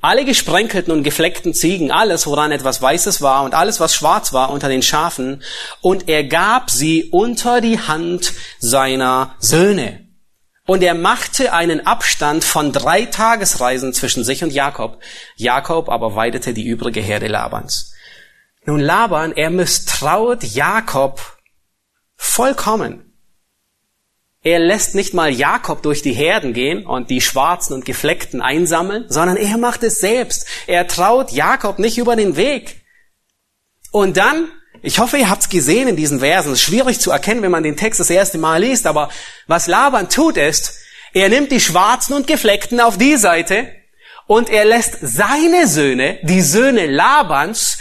[0.00, 4.50] alle gesprenkelten und gefleckten Ziegen, alles, woran etwas Weißes war und alles, was schwarz war,
[4.50, 5.42] unter den Schafen,
[5.80, 10.06] und er gab sie unter die Hand seiner Söhne.
[10.66, 15.02] Und er machte einen Abstand von drei Tagesreisen zwischen sich und Jakob.
[15.36, 17.92] Jakob aber weidete die übrige Herde Labans.
[18.68, 21.22] Nun Laban, er misstraut Jakob
[22.18, 23.18] vollkommen.
[24.42, 29.06] Er lässt nicht mal Jakob durch die Herden gehen und die Schwarzen und Gefleckten einsammeln,
[29.08, 30.46] sondern er macht es selbst.
[30.66, 32.84] Er traut Jakob nicht über den Weg.
[33.90, 34.50] Und dann,
[34.82, 37.50] ich hoffe, ihr habt es gesehen in diesen Versen, es ist schwierig zu erkennen, wenn
[37.50, 39.08] man den Text das erste Mal liest, aber
[39.46, 40.74] was Laban tut ist,
[41.14, 43.72] er nimmt die Schwarzen und Gefleckten auf die Seite
[44.26, 47.78] und er lässt seine Söhne, die Söhne Labans,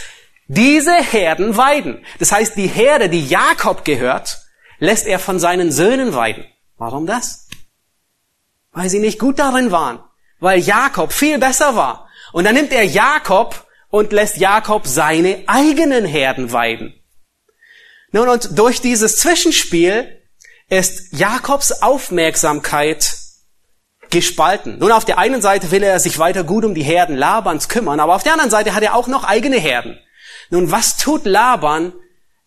[0.47, 2.05] diese Herden weiden.
[2.19, 4.39] Das heißt, die Herde, die Jakob gehört,
[4.79, 6.45] lässt er von seinen Söhnen weiden.
[6.77, 7.47] Warum das?
[8.71, 9.99] Weil sie nicht gut darin waren.
[10.39, 12.07] Weil Jakob viel besser war.
[12.31, 16.93] Und dann nimmt er Jakob und lässt Jakob seine eigenen Herden weiden.
[18.12, 20.21] Nun, und durch dieses Zwischenspiel
[20.69, 23.17] ist Jakobs Aufmerksamkeit
[24.10, 24.77] gespalten.
[24.79, 27.99] Nun, auf der einen Seite will er sich weiter gut um die Herden Labans kümmern,
[27.99, 29.97] aber auf der anderen Seite hat er auch noch eigene Herden.
[30.49, 31.93] Nun, was tut Laban,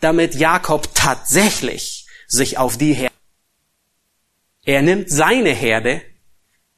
[0.01, 3.15] damit Jakob tatsächlich sich auf die Herde.
[4.65, 6.03] Er nimmt seine Herde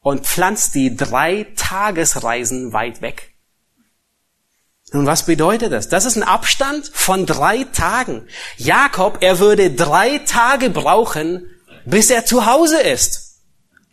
[0.00, 3.34] und pflanzt die drei Tagesreisen weit weg.
[4.92, 5.88] Nun, was bedeutet das?
[5.88, 8.28] Das ist ein Abstand von drei Tagen.
[8.56, 11.48] Jakob, er würde drei Tage brauchen,
[11.86, 13.38] bis er zu Hause ist.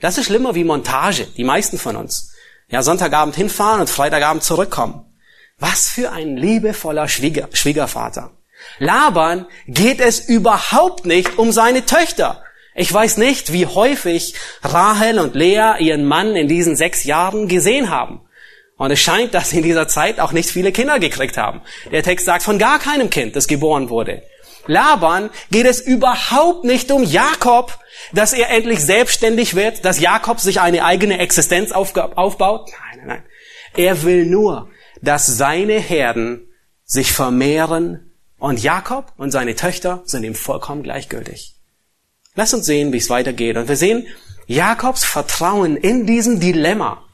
[0.01, 2.33] Das ist schlimmer wie Montage, die meisten von uns.
[2.67, 5.08] Ja, Sonntagabend hinfahren und Freitagabend zurückkommen.
[5.59, 8.31] Was für ein liebevoller Schwieger, Schwiegervater.
[8.79, 12.43] Laban geht es überhaupt nicht um seine Töchter.
[12.75, 17.89] Ich weiß nicht, wie häufig Rahel und Lea ihren Mann in diesen sechs Jahren gesehen
[17.89, 18.21] haben.
[18.77, 21.61] Und es scheint, dass sie in dieser Zeit auch nicht viele Kinder gekriegt haben.
[21.91, 24.23] Der Text sagt von gar keinem Kind, das geboren wurde.
[24.67, 27.77] Laban geht es überhaupt nicht um Jakob,
[28.13, 32.69] dass er endlich selbstständig wird, dass Jakob sich eine eigene Existenz aufbaut.
[32.69, 33.23] Nein, nein, nein.
[33.75, 34.69] Er will nur,
[35.01, 36.47] dass seine Herden
[36.85, 41.55] sich vermehren und Jakob und seine Töchter sind ihm vollkommen gleichgültig.
[42.35, 43.57] Lass uns sehen, wie es weitergeht.
[43.57, 44.07] Und wir sehen
[44.47, 47.05] Jakobs Vertrauen in diesem Dilemma.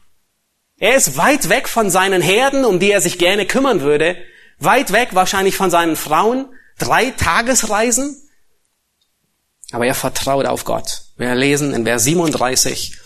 [0.78, 4.18] Er ist weit weg von seinen Herden, um die er sich gerne kümmern würde.
[4.60, 6.48] Weit weg wahrscheinlich von seinen Frauen.
[6.78, 8.22] Drei Tagesreisen.
[9.72, 11.02] Aber er vertraut auf Gott.
[11.18, 12.98] Wir lesen in Vers 37.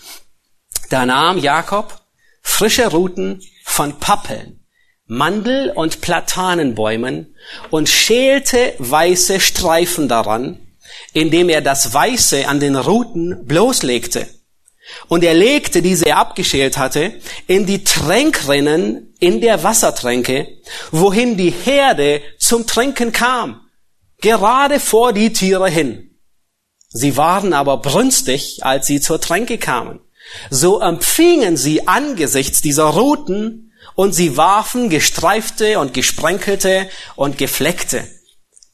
[0.90, 2.02] Da nahm Jakob
[2.42, 4.59] frische Ruten von Pappeln
[5.10, 7.34] Mandel- und Platanenbäumen
[7.70, 10.60] und schälte weiße Streifen daran,
[11.12, 14.28] indem er das Weiße an den Ruten bloßlegte.
[15.08, 17.14] Und er legte diese abgeschält hatte
[17.48, 20.46] in die Tränkrinnen in der Wassertränke,
[20.92, 23.62] wohin die Herde zum Trinken kam,
[24.20, 26.20] gerade vor die Tiere hin.
[26.88, 29.98] Sie waren aber brünstig, als sie zur Tränke kamen.
[30.50, 33.69] So empfingen sie angesichts dieser Ruten
[34.00, 38.08] und sie warfen gestreifte und gesprenkelte und gefleckte.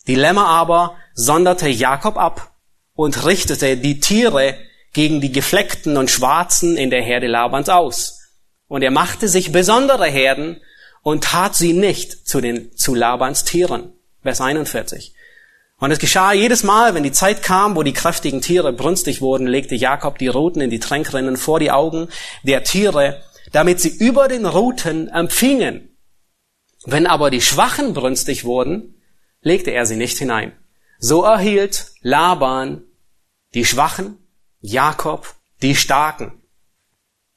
[0.07, 2.53] Die Lämmer aber sonderte Jakob ab
[2.95, 4.57] und richtete die Tiere
[4.93, 8.21] gegen die Gefleckten und Schwarzen in der Herde Labans aus.
[8.69, 10.61] Und er machte sich besondere Herden
[11.03, 13.95] und tat sie nicht zu den, zu Labans Tieren.
[14.23, 15.13] Vers 41.
[15.81, 19.49] Und es geschah jedes Mal, wenn die Zeit kam, wo die kräftigen Tiere brünstig wurden,
[19.49, 22.11] legte Jakob die Ruten in die Tränkrinnen vor die Augen
[22.45, 23.25] der Tiere,
[23.57, 25.97] damit sie über den Ruten empfingen.
[26.85, 29.01] Wenn aber die Schwachen brünstig wurden,
[29.41, 30.53] legte er sie nicht hinein.
[30.99, 32.83] So erhielt Laban
[33.55, 34.19] die Schwachen
[34.61, 36.43] Jakob die Starken.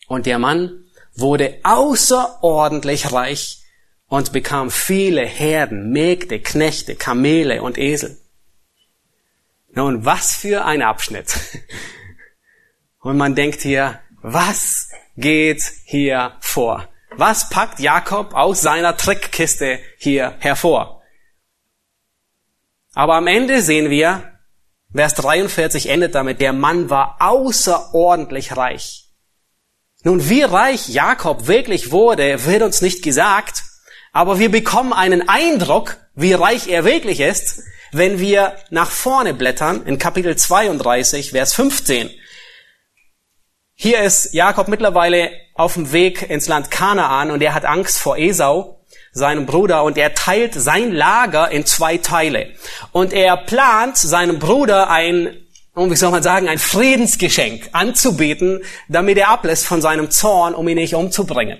[0.09, 3.63] Und der Mann wurde außerordentlich reich
[4.07, 8.17] und bekam viele Herden, Mägde, Knechte, Kamele und Esel.
[9.71, 11.33] Nun, was für ein Abschnitt.
[13.01, 16.87] Und man denkt hier, was geht hier vor?
[17.15, 21.01] Was packt Jakob aus seiner Trickkiste hier hervor?
[22.93, 24.39] Aber am Ende sehen wir,
[24.93, 29.09] Vers 43 endet damit, der Mann war außerordentlich reich.
[30.03, 33.63] Nun, wie reich Jakob wirklich wurde, wird uns nicht gesagt,
[34.11, 39.85] aber wir bekommen einen Eindruck, wie reich er wirklich ist, wenn wir nach vorne blättern
[39.85, 42.09] in Kapitel 32, Vers 15.
[43.81, 48.17] Hier ist Jakob mittlerweile auf dem Weg ins Land Kanaan und er hat Angst vor
[48.17, 48.77] Esau
[49.13, 52.49] seinem Bruder und er teilt sein Lager in zwei Teile.
[52.91, 55.33] Und er plant seinem Bruder ein,
[55.77, 60.75] wie soll man sagen, ein Friedensgeschenk anzubieten, damit er ablässt von seinem Zorn, um ihn
[60.75, 61.57] nicht umzubringen.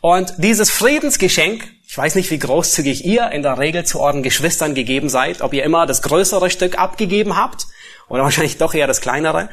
[0.00, 4.74] Und dieses Friedensgeschenk, ich weiß nicht, wie großzügig ihr in der Regel zu euren Geschwistern
[4.74, 7.66] gegeben seid, ob ihr immer das größere Stück abgegeben habt
[8.08, 9.50] oder wahrscheinlich doch eher das kleinere.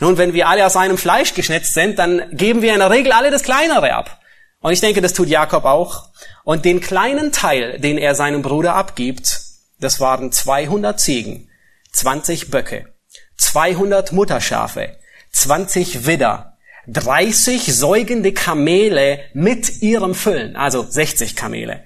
[0.00, 3.12] Nun, wenn wir alle aus einem Fleisch geschnitzt sind, dann geben wir in der Regel
[3.12, 4.20] alle das kleinere ab.
[4.60, 6.08] Und ich denke, das tut Jakob auch.
[6.42, 9.40] Und den kleinen Teil, den er seinem Bruder abgibt,
[9.78, 11.50] das waren 200 Ziegen,
[11.92, 12.94] 20 Böcke,
[13.36, 14.96] 200 Mutterschafe,
[15.32, 21.84] 20 Widder, 30 säugende Kamele mit ihrem Füllen, also 60 Kamele,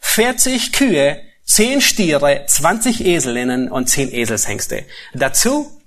[0.00, 4.84] 40 Kühe, 10 Stiere, 20 Eselinnen und 10 Eselshengste.
[5.14, 5.79] Dazu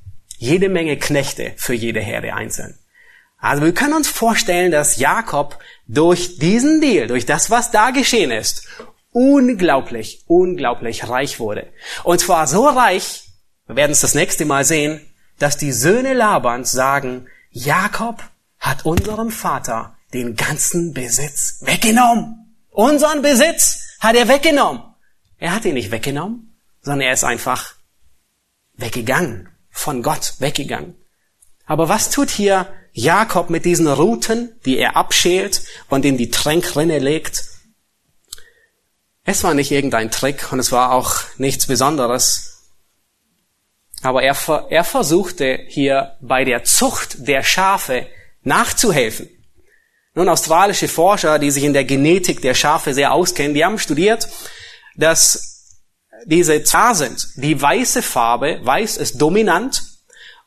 [0.44, 2.78] jede Menge Knechte für jede Herde einzeln.
[3.38, 8.32] Also wir können uns vorstellen, dass Jakob durch diesen Deal, durch das, was da geschehen
[8.32, 8.68] ist,
[9.12, 11.68] unglaublich, unglaublich reich wurde.
[12.04, 13.24] Und zwar so reich,
[13.68, 15.02] wir werden es das nächste Mal sehen,
[15.40, 18.22] dass die Söhne Labans sagen, Jakob
[18.60, 22.56] hat unserem Vater den ganzen Besitz weggenommen.
[22.70, 24.84] Unseren Besitz hat er weggenommen.
[25.38, 27.76] Er hat ihn nicht weggenommen, sondern er ist einfach
[28.76, 30.96] weggegangen, von Gott weggegangen.
[31.66, 37.00] Aber was tut hier Jakob mit diesen Ruten, die er abschält und in die Tränkrinne
[37.00, 37.44] legt.
[39.26, 42.72] Es war nicht irgendein Trick und es war auch nichts Besonderes.
[44.04, 44.38] Aber er,
[44.70, 48.08] er versuchte hier bei der Zucht der Schafe
[48.44, 49.30] nachzuhelfen.
[50.14, 54.28] Nun, australische Forscher, die sich in der Genetik der Schafe sehr auskennen, die haben studiert,
[54.96, 55.53] dass
[56.26, 57.28] diese Zar sind.
[57.36, 59.84] Die weiße Farbe, weiß ist dominant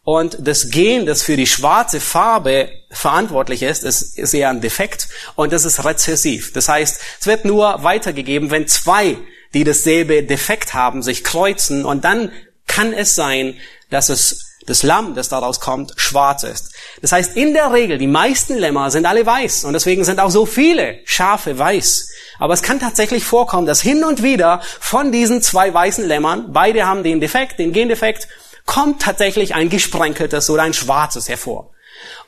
[0.02, 5.52] und das Gen, das für die schwarze Farbe verantwortlich ist, ist, eher ein Defekt und
[5.52, 6.52] das ist rezessiv.
[6.52, 9.18] Das heißt, es wird nur weitergegeben, wenn zwei,
[9.52, 12.30] die dasselbe Defekt haben, sich kreuzen und dann
[12.68, 13.56] kann es sein,
[13.90, 16.72] dass es das Lamm, das daraus kommt, schwarz ist.
[17.00, 20.30] Das heißt, in der Regel, die meisten Lämmer sind alle weiß und deswegen sind auch
[20.30, 22.08] so viele Schafe weiß.
[22.38, 26.86] Aber es kann tatsächlich vorkommen, dass hin und wieder von diesen zwei weißen Lämmern, beide
[26.86, 28.28] haben den Defekt, den Gendefekt,
[28.66, 31.70] kommt tatsächlich ein gesprenkeltes oder ein schwarzes hervor.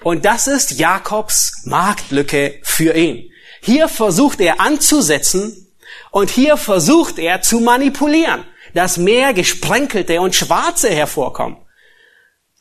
[0.03, 3.31] Und das ist Jakobs Marktlücke für ihn.
[3.61, 5.69] Hier versucht er anzusetzen
[6.11, 11.59] und hier versucht er zu manipulieren, dass mehr gesprenkelte und schwarze hervorkommen.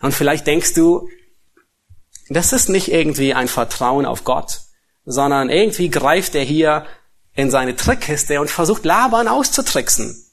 [0.01, 1.07] Und vielleicht denkst du,
[2.29, 4.59] das ist nicht irgendwie ein Vertrauen auf Gott,
[5.05, 6.85] sondern irgendwie greift er hier
[7.37, 10.25] in seine Trickkiste und versucht Laban auszutricksen.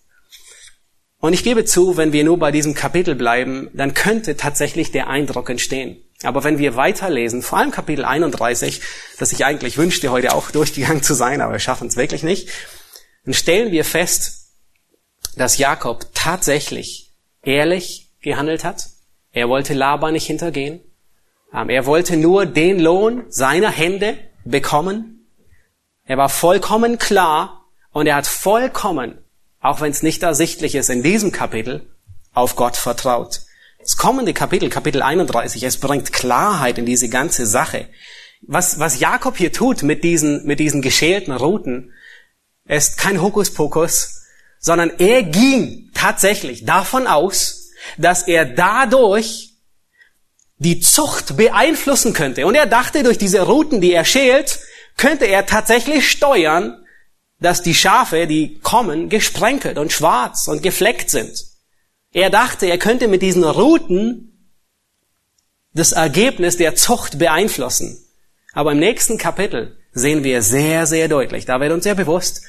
[1.20, 5.08] Und ich gebe zu, wenn wir nur bei diesem Kapitel bleiben, dann könnte tatsächlich der
[5.08, 6.02] Eindruck entstehen.
[6.22, 8.80] Aber wenn wir weiterlesen, vor allem Kapitel 31,
[9.18, 12.48] das ich eigentlich wünschte, heute auch durchgegangen zu sein, aber wir schaffen es wirklich nicht,
[13.24, 14.48] dann stellen wir fest,
[15.36, 18.86] dass Jakob tatsächlich ehrlich gehandelt hat.
[19.32, 20.80] Er wollte Laban nicht hintergehen.
[21.52, 25.13] Ähm, er wollte nur den Lohn seiner Hände bekommen.
[26.06, 29.18] Er war vollkommen klar und er hat vollkommen,
[29.60, 31.88] auch wenn es nicht ersichtlich ist in diesem Kapitel,
[32.34, 33.40] auf Gott vertraut.
[33.80, 37.88] Das kommende Kapitel, Kapitel 31, es bringt Klarheit in diese ganze Sache.
[38.42, 41.92] Was, was Jakob hier tut mit diesen, mit diesen geschälten Routen,
[42.66, 44.22] ist kein Hokuspokus,
[44.58, 49.54] sondern er ging tatsächlich davon aus, dass er dadurch
[50.58, 52.46] die Zucht beeinflussen könnte.
[52.46, 54.60] Und er dachte, durch diese Routen, die er schält,
[54.96, 56.84] könnte er tatsächlich steuern,
[57.40, 61.44] dass die Schafe, die kommen, gesprenkelt und schwarz und gefleckt sind.
[62.12, 64.30] Er dachte, er könnte mit diesen Routen
[65.74, 67.98] das Ergebnis der Zucht beeinflussen.
[68.52, 72.42] Aber im nächsten Kapitel sehen wir sehr, sehr deutlich, da wird uns sehr bewusst,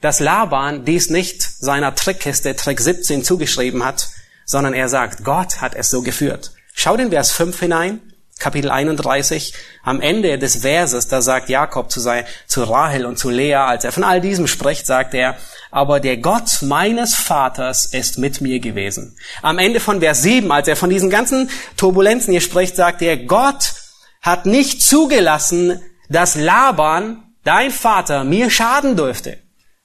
[0.00, 4.08] dass Laban dies nicht seiner Trickkiste Trick 17 zugeschrieben hat,
[4.44, 6.52] sondern er sagt, Gott hat es so geführt.
[6.74, 9.54] Schau den Vers 5 hinein, Kapitel 31.
[9.82, 13.84] Am Ende des Verses, da sagt Jakob zu, sein, zu Rahel und zu Lea, als
[13.84, 15.36] er von all diesem spricht, sagt er,
[15.70, 19.16] aber der Gott meines Vaters ist mit mir gewesen.
[19.40, 23.16] Am Ende von Vers 7, als er von diesen ganzen Turbulenzen hier spricht, sagt er,
[23.16, 23.72] Gott
[24.20, 25.80] hat nicht zugelassen,
[26.10, 29.38] dass Laban, dein Vater, mir schaden dürfte.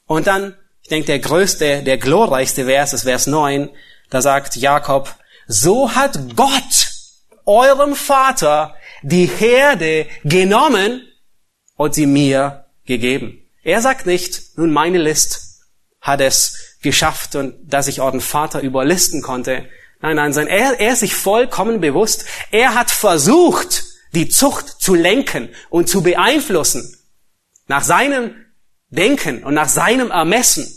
[0.07, 3.69] Und dann, ich denke, der größte, der glorreichste Vers ist Vers 9.
[4.09, 5.15] Da sagt Jakob,
[5.47, 6.90] so hat Gott
[7.45, 11.07] eurem Vater die Herde genommen
[11.75, 13.41] und sie mir gegeben.
[13.63, 15.61] Er sagt nicht, nun meine List
[15.99, 19.69] hat es geschafft und dass ich euren Vater überlisten konnte.
[20.01, 22.25] Nein, nein, sondern er, er ist sich vollkommen bewusst.
[22.49, 23.83] Er hat versucht,
[24.13, 26.97] die Zucht zu lenken und zu beeinflussen.
[27.67, 28.35] Nach seinem
[28.89, 30.67] Denken und nach seinem Ermessen.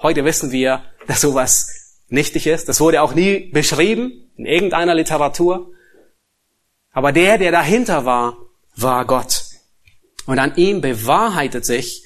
[0.00, 2.68] Heute wissen wir, dass sowas nichtig ist.
[2.68, 5.70] Das wurde auch nie beschrieben in irgendeiner Literatur.
[6.92, 8.36] Aber der, der dahinter war,
[8.76, 9.44] war Gott.
[10.26, 12.04] Und an ihm bewahrheitet sich,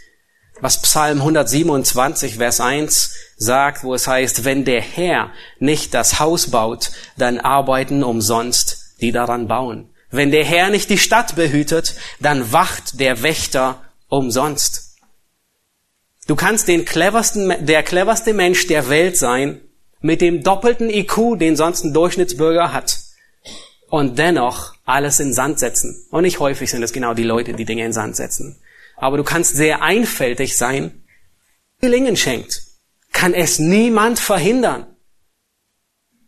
[0.60, 6.50] was Psalm 127, Vers 1 sagt, wo es heißt, wenn der Herr nicht das Haus
[6.50, 9.90] baut, dann arbeiten umsonst die daran bauen.
[10.10, 14.96] Wenn der Herr nicht die Stadt behütet, dann wacht der Wächter umsonst.
[16.26, 19.60] Du kannst den cleversten, der cleverste Mensch der Welt sein,
[20.00, 22.98] mit dem doppelten IQ, den sonst ein Durchschnittsbürger hat,
[23.88, 26.06] und dennoch alles in Sand setzen.
[26.10, 28.60] Und nicht häufig sind es genau die Leute, die Dinge in Sand setzen.
[28.96, 31.04] Aber du kannst sehr einfältig sein.
[31.80, 32.62] Gelingen schenkt,
[33.12, 34.86] kann es niemand verhindern.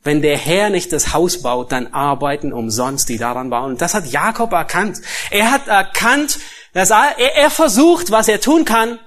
[0.03, 3.73] Wenn der Herr nicht das Haus baut, dann arbeiten umsonst die daran bauen.
[3.73, 5.01] Und das hat Jakob erkannt.
[5.31, 6.39] Er hat erkannt,
[6.73, 9.01] dass er, er versucht, was er tun kann,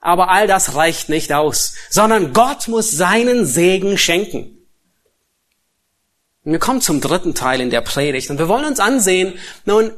[0.00, 4.61] aber all das reicht nicht aus, sondern Gott muss seinen Segen schenken.
[6.44, 9.92] Wir kommen zum dritten Teil in der Predigt und wir wollen uns ansehen, nun,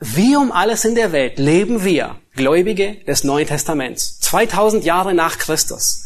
[0.00, 5.38] wie um alles in der Welt leben wir, Gläubige des Neuen Testaments, 2000 Jahre nach
[5.38, 6.04] Christus,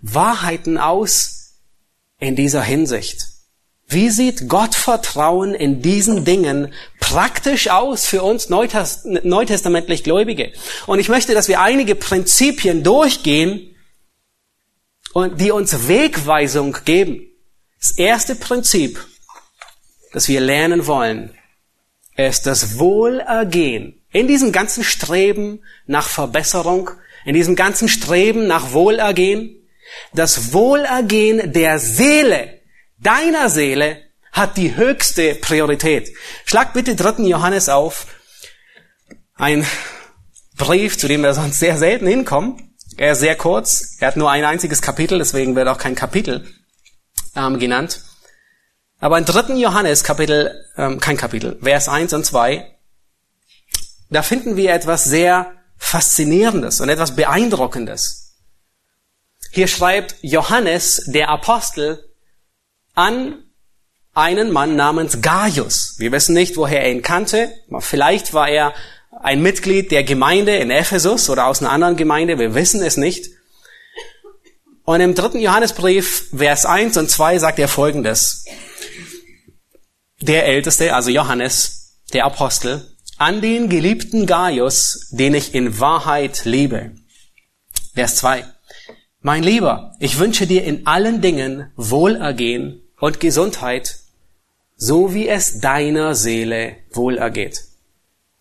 [0.00, 1.58] Wahrheiten aus
[2.20, 3.26] in dieser Hinsicht.
[3.88, 10.52] Wie sieht Gottvertrauen in diesen Dingen praktisch aus für uns neutestamentlich Gläubige?
[10.86, 13.68] Und ich möchte, dass wir einige Prinzipien durchgehen
[15.34, 17.31] die uns Wegweisung geben.
[17.82, 19.04] Das erste Prinzip,
[20.12, 21.36] das wir lernen wollen,
[22.16, 24.00] ist das Wohlergehen.
[24.12, 26.90] In diesem ganzen Streben nach Verbesserung,
[27.24, 29.66] in diesem ganzen Streben nach Wohlergehen,
[30.14, 32.60] das Wohlergehen der Seele
[32.98, 36.14] deiner Seele hat die höchste Priorität.
[36.44, 37.24] Schlag bitte 3.
[37.24, 38.06] Johannes auf.
[39.34, 39.66] Ein
[40.56, 42.76] Brief, zu dem wir sonst sehr selten hinkommen.
[42.96, 43.96] Er ist sehr kurz.
[43.98, 46.46] Er hat nur ein einziges Kapitel, deswegen wird auch kein Kapitel
[47.36, 48.00] ähm, genannt.
[49.00, 49.54] Aber in 3.
[49.54, 52.64] Johannes Kapitel, ähm, kein Kapitel, Vers 1 und 2,
[54.10, 58.36] da finden wir etwas sehr Faszinierendes und etwas Beeindruckendes.
[59.50, 62.04] Hier schreibt Johannes, der Apostel,
[62.94, 63.42] an
[64.14, 65.94] einen Mann namens Gaius.
[65.98, 67.52] Wir wissen nicht, woher er ihn kannte.
[67.80, 68.74] Vielleicht war er
[69.20, 72.38] ein Mitglied der Gemeinde in Ephesus oder aus einer anderen Gemeinde.
[72.38, 73.30] Wir wissen es nicht.
[74.84, 78.44] Und im dritten Johannesbrief, Vers 1 und 2 sagt er Folgendes.
[80.20, 86.92] Der Älteste, also Johannes, der Apostel, an den geliebten Gaius, den ich in Wahrheit liebe.
[87.94, 88.44] Vers 2.
[89.20, 94.00] Mein Lieber, ich wünsche dir in allen Dingen Wohlergehen und Gesundheit,
[94.76, 97.60] so wie es deiner Seele wohlergeht.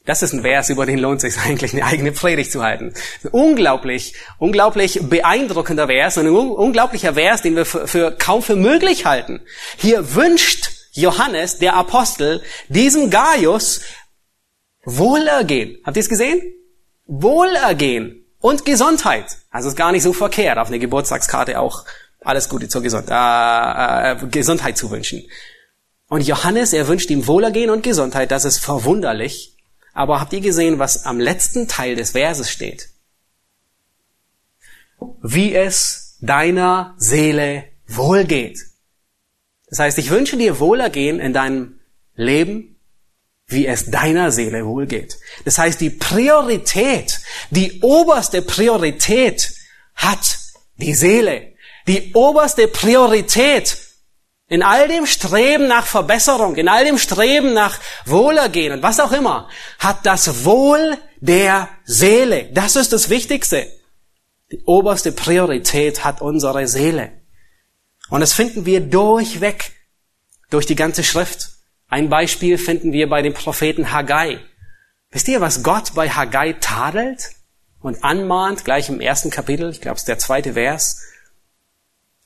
[0.06, 2.94] Das ist ein Vers, über den lohnt es sich eigentlich eine eigene Predigt zu halten.
[3.32, 9.42] Unglaublich, unglaublich beeindruckender Vers ein unglaublicher Vers, den wir für, für kaum für möglich halten.
[9.78, 13.82] Hier wünscht Johannes, der Apostel, diesem Gaius
[14.84, 15.78] Wohlergehen.
[15.86, 16.42] Habt ihr es gesehen?
[17.06, 19.26] Wohlergehen und Gesundheit.
[19.52, 21.86] Also ist gar nicht so verkehrt, auf eine Geburtstagskarte auch
[22.24, 25.24] alles Gute zur Gesund äh, äh, Gesundheit zu wünschen.
[26.08, 29.56] Und Johannes, er wünscht ihm Wohlergehen und Gesundheit, das ist verwunderlich.
[29.94, 32.90] Aber habt ihr gesehen, was am letzten Teil des Verses steht?
[35.22, 38.60] Wie es deiner Seele wohlgeht.
[39.70, 41.80] Das heißt, ich wünsche dir Wohlergehen in deinem
[42.16, 42.80] Leben,
[43.48, 45.18] wie es deiner Seele wohlgeht.
[45.44, 47.20] Das heißt, die Priorität,
[47.50, 49.54] die oberste Priorität
[49.96, 50.38] hat
[50.78, 51.54] die Seele.
[51.88, 53.78] Die oberste Priorität
[54.52, 59.14] in all dem Streben nach Verbesserung, in all dem Streben nach Wohlergehen und was auch
[59.14, 59.48] immer,
[59.80, 62.50] hat das Wohl der Seele.
[62.52, 63.66] Das ist das Wichtigste.
[64.52, 67.14] Die oberste Priorität hat unsere Seele.
[68.10, 69.72] Und das finden wir durchweg,
[70.50, 71.52] durch die ganze Schrift.
[71.88, 74.38] Ein Beispiel finden wir bei dem Propheten Haggai.
[75.12, 77.30] Wisst ihr, was Gott bei Haggai tadelt
[77.80, 81.00] und anmahnt, gleich im ersten Kapitel, ich glaube es ist der zweite Vers.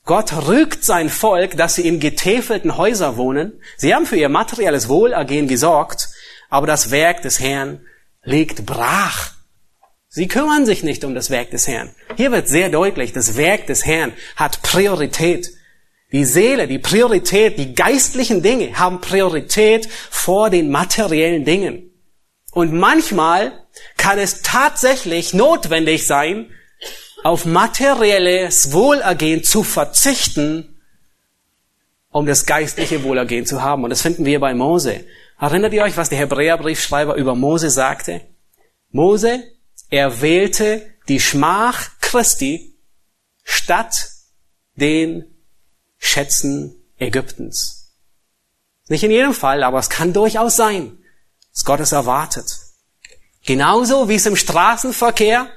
[0.06, 3.60] Gott rügt sein Volk, dass sie in getäfelten Häusern wohnen.
[3.76, 6.08] Sie haben für ihr materielles Wohlergehen gesorgt,
[6.48, 7.84] aber das Werk des Herrn
[8.22, 9.32] liegt brach.
[10.08, 11.90] Sie kümmern sich nicht um das Werk des Herrn.
[12.16, 15.50] Hier wird sehr deutlich, das Werk des Herrn hat Priorität.
[16.12, 21.90] Die Seele, die Priorität, die geistlichen Dinge haben Priorität vor den materiellen Dingen.
[22.52, 26.52] Und manchmal kann es tatsächlich notwendig sein,
[27.26, 30.80] auf materielles Wohlergehen zu verzichten,
[32.10, 33.82] um das geistliche Wohlergehen zu haben.
[33.82, 35.04] Und das finden wir bei Mose.
[35.36, 38.20] Erinnert ihr euch, was der Hebräerbriefschreiber über Mose sagte?
[38.92, 39.42] Mose,
[39.90, 42.76] er wählte die Schmach Christi
[43.42, 44.08] statt
[44.76, 45.24] den
[45.98, 47.92] Schätzen Ägyptens.
[48.86, 50.96] Nicht in jedem Fall, aber es kann durchaus sein,
[51.52, 52.56] dass Gott es erwartet.
[53.44, 55.50] Genauso wie es im Straßenverkehr,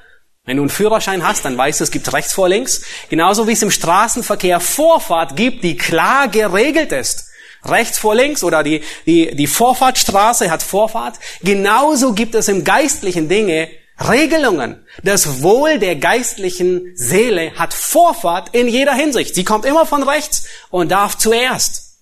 [0.49, 2.81] wenn du einen Führerschein hast, dann weißt du, es gibt rechts vor links.
[3.07, 7.27] Genauso wie es im Straßenverkehr Vorfahrt gibt, die klar geregelt ist.
[7.63, 11.19] Rechts vor links oder die, die, die Vorfahrtstraße hat Vorfahrt.
[11.43, 13.69] Genauso gibt es im Geistlichen Dinge,
[14.09, 14.83] Regelungen.
[15.03, 19.35] Das Wohl der geistlichen Seele hat Vorfahrt in jeder Hinsicht.
[19.35, 21.99] Sie kommt immer von rechts und darf zuerst.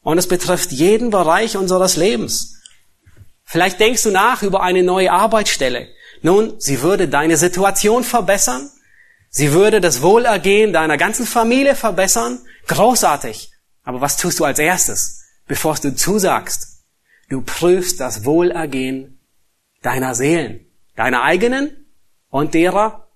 [0.00, 2.54] Und es betrifft jeden Bereich unseres Lebens.
[3.44, 5.88] Vielleicht denkst du nach über eine neue Arbeitsstelle.
[6.24, 8.70] Nun, sie würde deine Situation verbessern.
[9.28, 12.40] Sie würde das Wohlergehen deiner ganzen Familie verbessern.
[12.66, 13.52] Großartig.
[13.82, 16.78] Aber was tust du als erstes, bevor du zusagst?
[17.28, 19.20] Du prüfst das Wohlergehen
[19.82, 20.64] deiner Seelen.
[20.96, 21.90] Deine eigenen
[22.30, 23.06] und derer,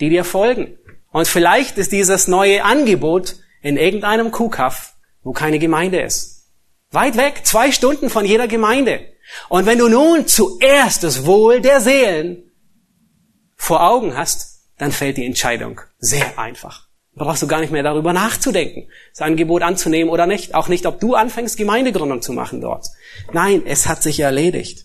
[0.00, 0.78] die dir folgen.
[1.12, 6.46] Und vielleicht ist dieses neue Angebot in irgendeinem Kuhkaff, wo keine Gemeinde ist.
[6.92, 9.04] Weit weg, zwei Stunden von jeder Gemeinde.
[9.50, 12.43] Und wenn du nun zuerst das Wohl der Seelen
[13.64, 16.88] vor Augen hast, dann fällt die Entscheidung sehr einfach.
[17.14, 20.54] Brauchst du gar nicht mehr darüber nachzudenken, das Angebot anzunehmen oder nicht.
[20.54, 22.86] Auch nicht, ob du anfängst, Gemeindegründung zu machen dort.
[23.32, 24.84] Nein, es hat sich erledigt.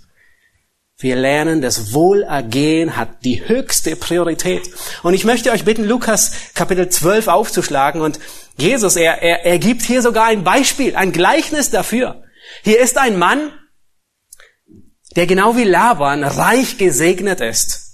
[0.98, 4.70] Wir lernen, das Wohlergehen hat die höchste Priorität.
[5.04, 8.02] Und ich möchte euch bitten, Lukas Kapitel 12 aufzuschlagen.
[8.02, 8.20] Und
[8.58, 12.24] Jesus, er, er, er gibt hier sogar ein Beispiel, ein Gleichnis dafür.
[12.64, 13.52] Hier ist ein Mann,
[15.18, 17.89] der genau wie Laban reich gesegnet ist.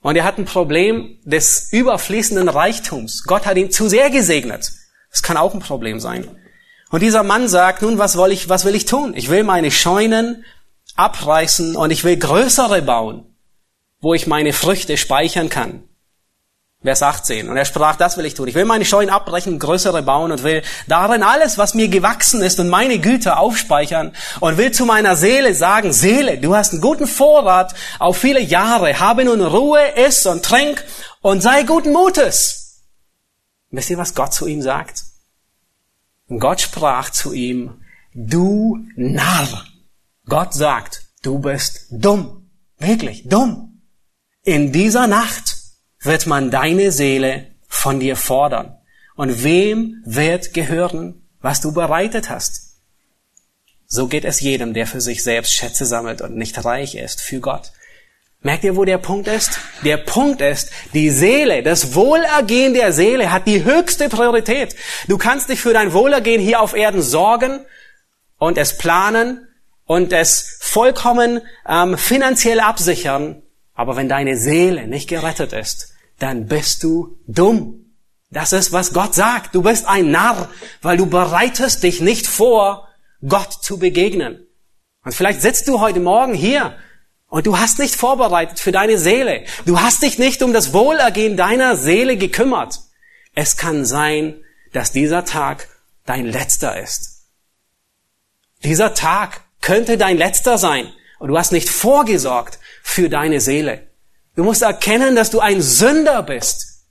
[0.00, 3.24] Und er hat ein Problem des überfließenden Reichtums.
[3.24, 4.70] Gott hat ihn zu sehr gesegnet.
[5.10, 6.28] Das kann auch ein Problem sein.
[6.90, 9.14] Und dieser Mann sagt, nun, was will ich, was will ich tun?
[9.14, 10.44] Ich will meine Scheunen
[10.94, 13.34] abreißen und ich will größere bauen,
[14.00, 15.87] wo ich meine Früchte speichern kann.
[16.82, 17.48] Vers 18.
[17.48, 18.46] Und er sprach, das will ich tun.
[18.46, 22.60] Ich will meine Scheunen abbrechen, größere bauen und will darin alles, was mir gewachsen ist
[22.60, 27.08] und meine Güter aufspeichern und will zu meiner Seele sagen, Seele, du hast einen guten
[27.08, 30.84] Vorrat auf viele Jahre, habe nun Ruhe, iss und trink
[31.20, 32.84] und sei guten Mutes.
[33.70, 35.02] Wisst ihr, was Gott zu ihm sagt?
[36.28, 37.82] Und Gott sprach zu ihm,
[38.14, 39.64] du Narr.
[40.26, 42.50] Gott sagt, du bist dumm.
[42.78, 43.82] Wirklich dumm.
[44.44, 45.57] In dieser Nacht
[46.00, 48.76] wird man deine Seele von dir fordern.
[49.16, 52.68] Und wem wird gehören, was du bereitet hast?
[53.86, 57.40] So geht es jedem, der für sich selbst Schätze sammelt und nicht reich ist für
[57.40, 57.72] Gott.
[58.40, 59.58] Merkt ihr, wo der Punkt ist?
[59.82, 64.76] Der Punkt ist, die Seele, das Wohlergehen der Seele hat die höchste Priorität.
[65.08, 67.64] Du kannst dich für dein Wohlergehen hier auf Erden sorgen
[68.38, 69.48] und es planen
[69.86, 73.42] und es vollkommen ähm, finanziell absichern.
[73.78, 77.94] Aber wenn deine Seele nicht gerettet ist, dann bist du dumm.
[78.28, 79.54] Das ist, was Gott sagt.
[79.54, 80.50] Du bist ein Narr,
[80.82, 82.88] weil du bereitest dich nicht vor,
[83.24, 84.44] Gott zu begegnen.
[85.04, 86.76] Und vielleicht sitzt du heute Morgen hier
[87.28, 89.44] und du hast nicht vorbereitet für deine Seele.
[89.64, 92.80] Du hast dich nicht um das Wohlergehen deiner Seele gekümmert.
[93.36, 95.68] Es kann sein, dass dieser Tag
[96.04, 97.28] dein letzter ist.
[98.64, 102.58] Dieser Tag könnte dein letzter sein und du hast nicht vorgesorgt
[102.88, 103.86] für deine Seele.
[104.34, 106.86] Du musst erkennen, dass du ein Sünder bist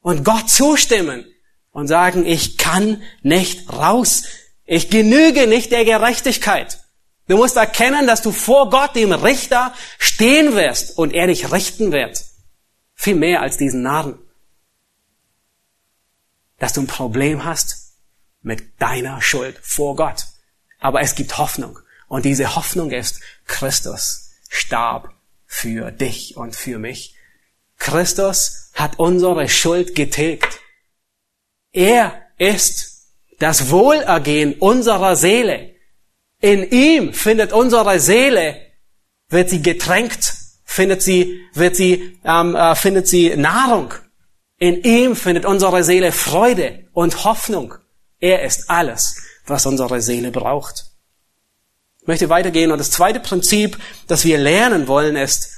[0.00, 1.24] und Gott zustimmen
[1.70, 4.24] und sagen, ich kann nicht raus.
[4.64, 6.80] Ich genüge nicht der Gerechtigkeit.
[7.28, 11.92] Du musst erkennen, dass du vor Gott, dem Richter, stehen wirst und er dich richten
[11.92, 12.24] wird.
[12.94, 14.18] Viel mehr als diesen Narren.
[16.58, 17.94] Dass du ein Problem hast
[18.42, 20.24] mit deiner Schuld vor Gott.
[20.80, 21.78] Aber es gibt Hoffnung.
[22.08, 25.14] Und diese Hoffnung ist, Christus starb
[25.48, 27.16] für dich und für mich.
[27.78, 30.60] Christus hat unsere Schuld getilgt.
[31.72, 33.08] Er ist
[33.40, 35.74] das Wohlergehen unserer Seele.
[36.40, 38.60] In ihm findet unsere Seele,
[39.28, 40.34] wird sie getränkt,
[40.64, 43.94] findet sie, wird sie, ähm, äh, findet sie Nahrung.
[44.58, 47.74] In ihm findet unsere Seele Freude und Hoffnung.
[48.20, 50.87] Er ist alles, was unsere Seele braucht
[52.08, 52.72] möchte weitergehen.
[52.72, 53.78] Und das zweite Prinzip,
[54.08, 55.50] das wir lernen wollen, ist,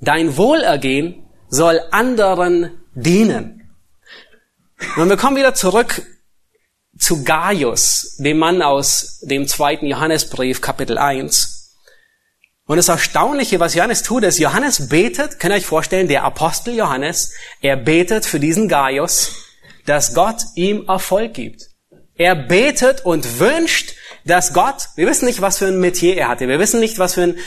[0.00, 3.70] dein Wohlergehen soll anderen dienen.
[4.96, 6.02] Und wir kommen wieder zurück
[6.98, 11.76] zu Gaius, dem Mann aus dem zweiten Johannesbrief, Kapitel 1.
[12.66, 16.74] Und das Erstaunliche, was Johannes tut, ist, Johannes betet, könnt ihr euch vorstellen, der Apostel
[16.76, 19.32] Johannes, er betet für diesen Gaius,
[19.86, 21.62] dass Gott ihm Erfolg gibt.
[22.14, 23.94] Er betet und wünscht,
[24.24, 27.14] dass Gott, wir wissen nicht, was für ein Metier er hatte, wir wissen nicht, was
[27.14, 27.38] für ein,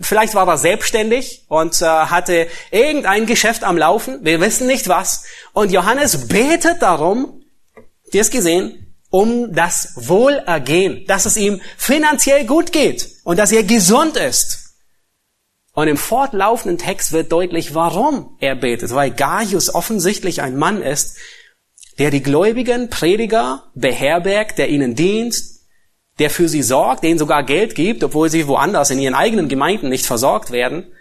[0.00, 5.24] vielleicht war er selbstständig und äh, hatte irgendein Geschäft am Laufen, wir wissen nicht was.
[5.52, 7.42] Und Johannes betet darum,
[8.12, 13.62] dir es gesehen, um das Wohlergehen, dass es ihm finanziell gut geht und dass er
[13.62, 14.62] gesund ist.
[15.74, 21.16] Und im fortlaufenden Text wird deutlich, warum er betet, weil Gaius offensichtlich ein Mann ist,
[21.98, 25.36] der die gläubigen Prediger beherbergt, der ihnen dient,
[26.18, 29.88] der für sie sorgt, denen sogar Geld gibt, obwohl sie woanders in ihren eigenen Gemeinden
[29.88, 30.92] nicht versorgt werden.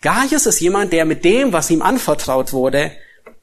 [0.00, 2.92] Gaius ist jemand, der mit dem, was ihm anvertraut wurde,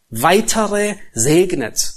[0.09, 1.93] weitere segnet.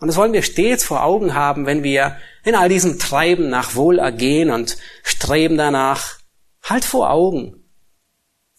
[0.00, 3.76] Und das wollen wir stets vor Augen haben, wenn wir in all diesem Treiben nach
[3.76, 6.18] Wohlergehen und Streben danach,
[6.62, 7.64] halt vor Augen.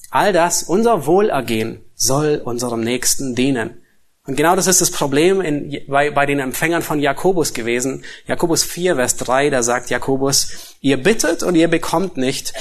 [0.09, 3.82] All das, unser Wohlergehen, soll unserem Nächsten dienen.
[4.25, 8.05] Und genau das ist das Problem in, bei, bei den Empfängern von Jakobus gewesen.
[8.25, 12.53] Jakobus 4, Vers 3, da sagt Jakobus, ihr bittet und ihr bekommt nicht,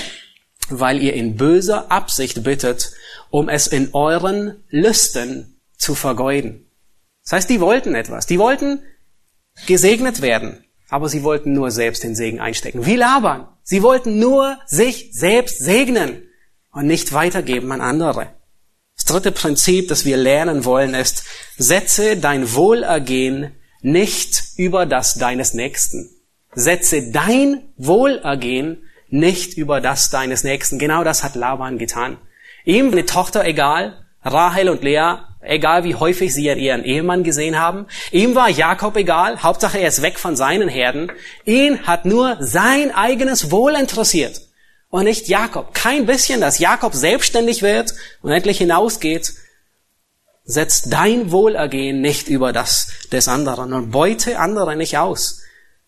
[0.70, 2.92] weil ihr in böser Absicht bittet,
[3.30, 6.66] um es in euren Lüsten zu vergeuden.
[7.22, 8.26] Das heißt, die wollten etwas.
[8.26, 8.82] Die wollten
[9.66, 12.86] gesegnet werden, aber sie wollten nur selbst den Segen einstecken.
[12.86, 13.46] Wie labern.
[13.62, 16.28] Sie wollten nur sich selbst segnen
[16.72, 18.34] und nicht weitergeben an andere.
[19.12, 21.24] Dritte Prinzip, das wir lernen wollen, ist,
[21.58, 23.52] setze dein Wohlergehen
[23.82, 26.08] nicht über das deines Nächsten.
[26.54, 30.78] Setze dein Wohlergehen nicht über das deines Nächsten.
[30.78, 32.16] Genau das hat Laban getan.
[32.64, 37.88] Ihm eine Tochter egal, Rahel und Lea, egal wie häufig sie ihren Ehemann gesehen haben.
[38.12, 41.12] Ihm war Jakob egal, Hauptsache er ist weg von seinen Herden.
[41.44, 44.40] Ihn hat nur sein eigenes Wohl interessiert
[44.92, 45.72] und nicht Jakob.
[45.72, 49.32] Kein bisschen, dass Jakob selbstständig wird und endlich hinausgeht.
[50.44, 55.40] Setzt dein Wohlergehen nicht über das des anderen und beute andere nicht aus.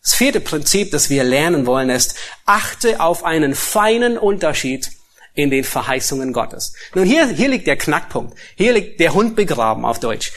[0.02, 4.90] Das vierte Prinzip, das wir lernen wollen, ist, achte auf einen feinen Unterschied
[5.34, 6.72] in den Verheißungen Gottes.
[6.94, 8.38] Nun, hier, hier liegt der Knackpunkt.
[8.56, 10.32] Hier liegt der Hund begraben auf Deutsch.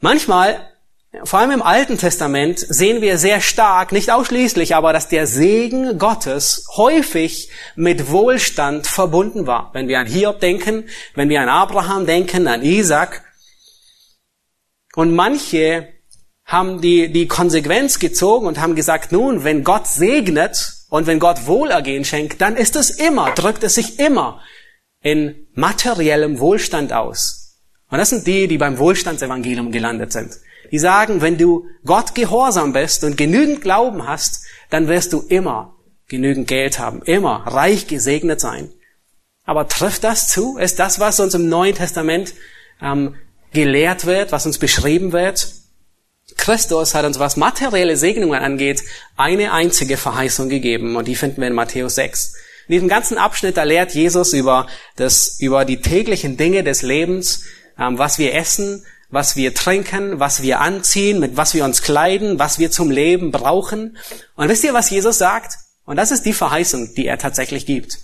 [0.00, 0.71] Manchmal
[1.24, 5.98] vor allem im Alten Testament sehen wir sehr stark, nicht ausschließlich, aber dass der Segen
[5.98, 9.70] Gottes häufig mit Wohlstand verbunden war.
[9.74, 13.24] Wenn wir an Hiob denken, wenn wir an Abraham denken, an Isaac.
[14.94, 15.88] Und manche
[16.46, 21.46] haben die, die Konsequenz gezogen und haben gesagt, nun, wenn Gott segnet und wenn Gott
[21.46, 24.40] Wohlergehen schenkt, dann ist es immer, drückt es sich immer
[25.02, 27.58] in materiellem Wohlstand aus.
[27.90, 30.32] Und das sind die, die beim Wohlstandsevangelium gelandet sind
[30.72, 35.76] die sagen, wenn du Gott gehorsam bist und genügend Glauben hast, dann wirst du immer
[36.08, 38.70] genügend Geld haben, immer reich gesegnet sein.
[39.44, 40.56] Aber trifft das zu?
[40.56, 42.34] Ist das, was uns im Neuen Testament
[42.80, 43.14] ähm,
[43.52, 45.46] gelehrt wird, was uns beschrieben wird?
[46.36, 48.82] Christus hat uns, was materielle Segnungen angeht,
[49.16, 52.34] eine einzige Verheißung gegeben und die finden wir in Matthäus 6.
[52.68, 57.44] In diesem ganzen Abschnitt, da lehrt Jesus über, das, über die täglichen Dinge des Lebens,
[57.78, 62.38] ähm, was wir essen, was wir trinken, was wir anziehen, mit was wir uns kleiden,
[62.38, 63.98] was wir zum Leben brauchen.
[64.34, 65.52] Und wisst ihr, was Jesus sagt?
[65.84, 67.98] Und das ist die Verheißung, die er tatsächlich gibt.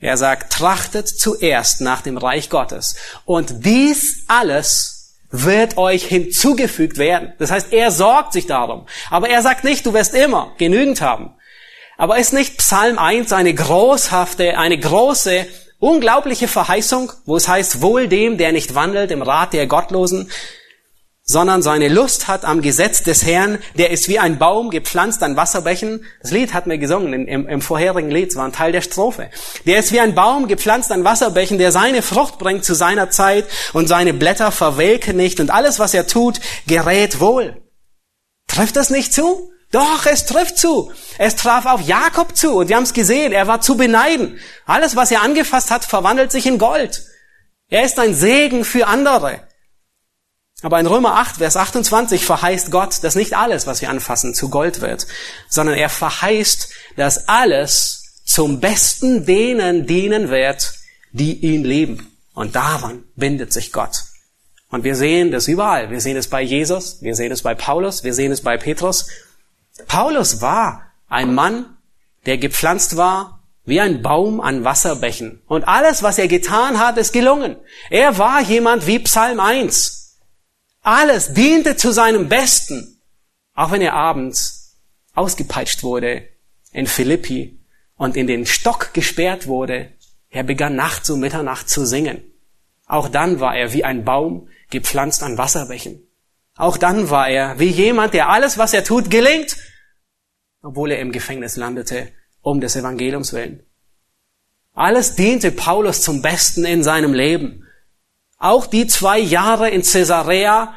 [0.00, 2.96] Er sagt, trachtet zuerst nach dem Reich Gottes.
[3.24, 7.32] Und dies alles wird euch hinzugefügt werden.
[7.38, 8.86] Das heißt, er sorgt sich darum.
[9.10, 11.34] Aber er sagt nicht, du wirst immer genügend haben.
[11.96, 15.46] Aber ist nicht Psalm 1 eine großhafte, eine große,
[15.80, 20.30] unglaubliche Verheißung, wo es heißt, wohl dem, der nicht wandelt im Rat der Gottlosen,
[21.22, 25.36] sondern seine Lust hat am Gesetz des Herrn, der ist wie ein Baum gepflanzt an
[25.36, 26.04] Wasserbächen.
[26.22, 29.30] Das Lied hat mir gesungen im, im vorherigen Lied, es war ein Teil der Strophe.
[29.64, 33.46] Der ist wie ein Baum gepflanzt an Wasserbächen, der seine Frucht bringt zu seiner Zeit
[33.72, 37.62] und seine Blätter verwelken nicht und alles, was er tut, gerät wohl.
[38.48, 39.52] Trifft das nicht zu?
[39.72, 40.92] Doch, es trifft zu.
[41.18, 44.38] Es traf auf Jakob zu und wir haben es gesehen, er war zu beneiden.
[44.66, 47.04] Alles, was er angefasst hat, verwandelt sich in Gold.
[47.68, 49.46] Er ist ein Segen für andere.
[50.62, 54.50] Aber in Römer 8, Vers 28 verheißt Gott, dass nicht alles, was wir anfassen, zu
[54.50, 55.06] Gold wird,
[55.48, 60.74] sondern er verheißt, dass alles zum Besten denen dienen wird,
[61.12, 62.16] die ihn lieben.
[62.34, 64.04] Und daran bindet sich Gott.
[64.68, 65.90] Und wir sehen das überall.
[65.90, 69.06] Wir sehen es bei Jesus, wir sehen es bei Paulus, wir sehen es bei Petrus.
[69.86, 71.76] Paulus war ein Mann,
[72.26, 75.42] der gepflanzt war wie ein Baum an Wasserbächen.
[75.46, 77.56] Und alles, was er getan hat, ist gelungen.
[77.88, 80.18] Er war jemand wie Psalm 1.
[80.82, 83.00] Alles diente zu seinem Besten,
[83.54, 84.76] auch wenn er abends
[85.14, 86.28] ausgepeitscht wurde
[86.72, 87.60] in Philippi
[87.96, 89.92] und in den Stock gesperrt wurde.
[90.30, 92.22] Er begann nachts um Mitternacht zu singen.
[92.86, 96.02] Auch dann war er wie ein Baum gepflanzt an Wasserbächen.
[96.56, 99.56] Auch dann war er wie jemand, der alles, was er tut, gelingt,
[100.62, 102.08] obwohl er im Gefängnis landete,
[102.42, 103.62] um des Evangeliums willen.
[104.74, 107.66] Alles diente Paulus zum Besten in seinem Leben.
[108.38, 110.74] Auch die zwei Jahre in Caesarea,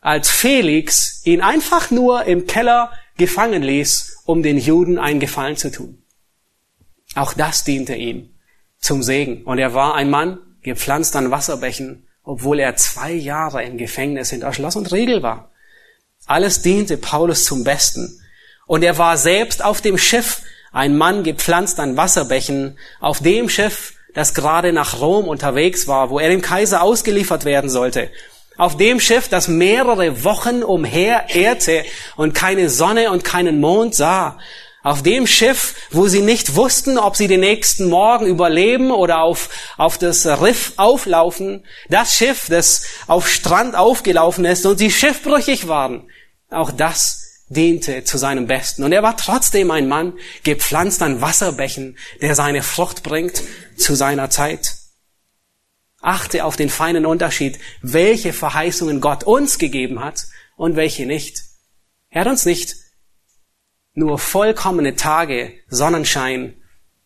[0.00, 5.70] als Felix ihn einfach nur im Keller gefangen ließ, um den Juden einen Gefallen zu
[5.70, 6.02] tun.
[7.14, 8.30] Auch das diente ihm
[8.78, 9.44] zum Segen.
[9.44, 14.52] Und er war ein Mann, gepflanzt an Wasserbächen, obwohl er zwei Jahre im Gefängnis hinter
[14.52, 15.50] Schloss und Riegel war.
[16.26, 18.20] Alles diente Paulus zum Besten.
[18.68, 20.42] Und er war selbst auf dem Schiff
[20.72, 26.18] ein Mann gepflanzt an Wasserbächen, auf dem Schiff, das gerade nach Rom unterwegs war, wo
[26.18, 28.10] er dem Kaiser ausgeliefert werden sollte.
[28.58, 31.84] Auf dem Schiff, das mehrere Wochen umherirrte
[32.16, 34.38] und keine Sonne und keinen Mond sah.
[34.82, 39.48] Auf dem Schiff, wo sie nicht wussten, ob sie den nächsten Morgen überleben oder auf,
[39.78, 41.64] auf das Riff auflaufen.
[41.88, 46.10] Das Schiff, das auf Strand aufgelaufen ist und sie schiffbrüchig waren.
[46.50, 48.84] Auch das diente zu seinem Besten.
[48.84, 53.42] Und er war trotzdem ein Mann, gepflanzt an Wasserbächen, der seine Frucht bringt
[53.76, 54.74] zu seiner Zeit.
[56.00, 60.26] Achte auf den feinen Unterschied, welche Verheißungen Gott uns gegeben hat
[60.56, 61.40] und welche nicht.
[62.10, 62.76] Er hat uns nicht
[63.94, 66.54] nur vollkommene Tage, Sonnenschein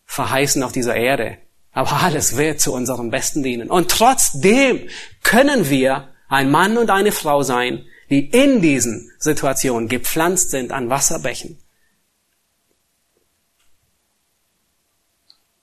[0.05, 1.39] verheißen auf dieser Erde,
[1.71, 3.69] aber alles wird zu unserem Besten dienen.
[3.69, 4.87] Und trotzdem
[5.23, 10.89] können wir ein Mann und eine Frau sein, die in diesen Situationen gepflanzt sind an
[10.89, 11.57] Wasserbächen.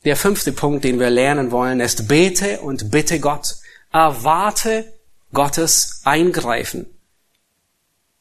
[0.04, 3.56] Der fünfte Punkt, den wir lernen wollen, ist bete und bitte Gott.
[3.92, 4.90] Erwarte
[5.32, 6.86] Gottes Eingreifen.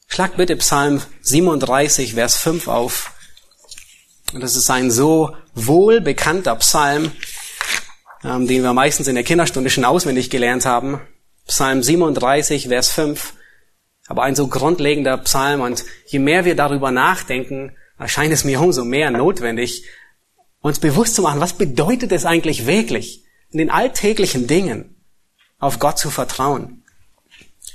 [0.06, 3.12] Schlag bitte Psalm 37, Vers 5 auf.
[4.34, 7.12] Das ist ein so wohl bekannter Psalm,
[8.24, 11.00] ähm, den wir meistens in der Kinderstunde schon auswendig gelernt haben.
[11.46, 13.34] Psalm 37, Vers 5
[14.10, 18.84] aber ein so grundlegender Psalm und je mehr wir darüber nachdenken, erscheint es mir umso
[18.84, 19.84] mehr notwendig,
[20.60, 24.96] uns bewusst zu machen, was bedeutet es eigentlich wirklich, in den alltäglichen Dingen
[25.60, 26.82] auf Gott zu vertrauen.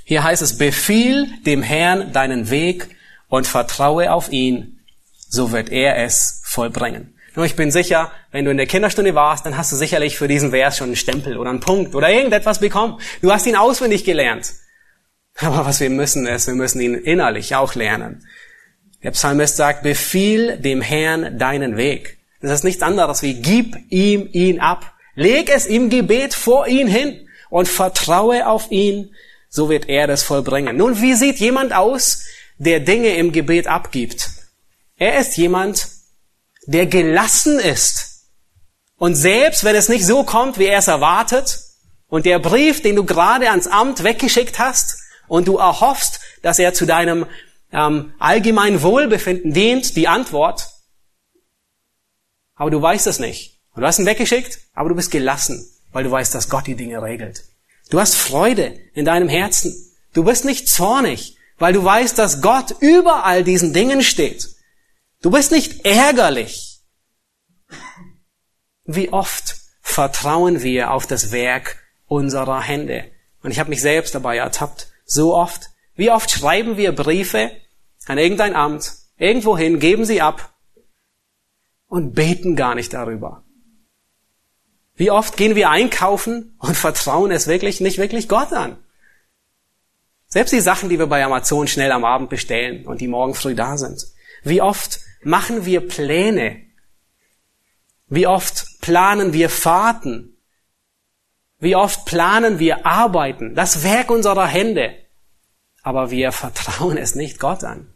[0.04, 2.94] Hier heißt es, befiehl dem Herrn deinen Weg
[3.28, 4.80] und vertraue auf ihn,
[5.16, 7.14] so wird er es vollbringen.
[7.34, 10.28] Nur ich bin sicher, wenn du in der Kinderstunde warst, dann hast du sicherlich für
[10.28, 13.00] diesen Vers schon einen Stempel oder einen Punkt oder irgendetwas bekommen.
[13.22, 14.52] Du hast ihn auswendig gelernt.
[15.38, 18.26] Aber was wir müssen ist, wir müssen ihn innerlich auch lernen.
[19.02, 22.18] Der Psalmist sagt, befiehl dem Herrn deinen Weg.
[22.40, 24.94] Das ist nichts anderes wie gib ihm ihn ab.
[25.14, 29.14] Leg es im Gebet vor ihn hin und vertraue auf ihn,
[29.48, 30.76] so wird er das vollbringen.
[30.76, 32.24] Nun, wie sieht jemand aus,
[32.58, 34.30] der Dinge im Gebet abgibt?
[34.96, 35.88] Er ist jemand,
[36.66, 38.26] der gelassen ist.
[38.98, 41.60] Und selbst wenn es nicht so kommt, wie er es erwartet,
[42.08, 44.96] und der Brief, den du gerade ans Amt weggeschickt hast,
[45.28, 47.26] und du erhoffst, dass er zu deinem
[47.72, 50.68] ähm, allgemeinen Wohlbefinden dient, die Antwort,
[52.56, 53.60] aber du weißt es nicht.
[53.74, 56.74] Und du hast ihn weggeschickt, aber du bist gelassen, weil du weißt, dass Gott die
[56.74, 57.44] Dinge regelt.
[57.90, 59.74] Du hast Freude in deinem Herzen.
[60.14, 64.48] Du bist nicht zornig, weil du weißt, dass Gott über all diesen Dingen steht.
[65.22, 66.80] Du bist nicht ärgerlich.
[68.84, 73.10] Wie oft vertrauen wir auf das Werk unserer Hände?
[73.42, 74.88] Und ich habe mich selbst dabei ertappt.
[75.06, 75.70] So oft.
[75.94, 77.52] Wie oft schreiben wir Briefe
[78.06, 80.52] an irgendein Amt, irgendwohin, geben sie ab
[81.88, 83.44] und beten gar nicht darüber.
[84.96, 88.78] Wie oft gehen wir einkaufen und vertrauen es wirklich nicht wirklich Gott an?
[90.26, 93.54] Selbst die Sachen, die wir bei Amazon schnell am Abend bestellen und die morgen früh
[93.54, 94.04] da sind.
[94.42, 96.62] Wie oft machen wir Pläne?
[98.08, 100.35] Wie oft planen wir Fahrten?
[101.58, 103.54] Wie oft planen wir Arbeiten?
[103.54, 104.94] Das Werk unserer Hände.
[105.82, 107.94] Aber wir vertrauen es nicht Gott an.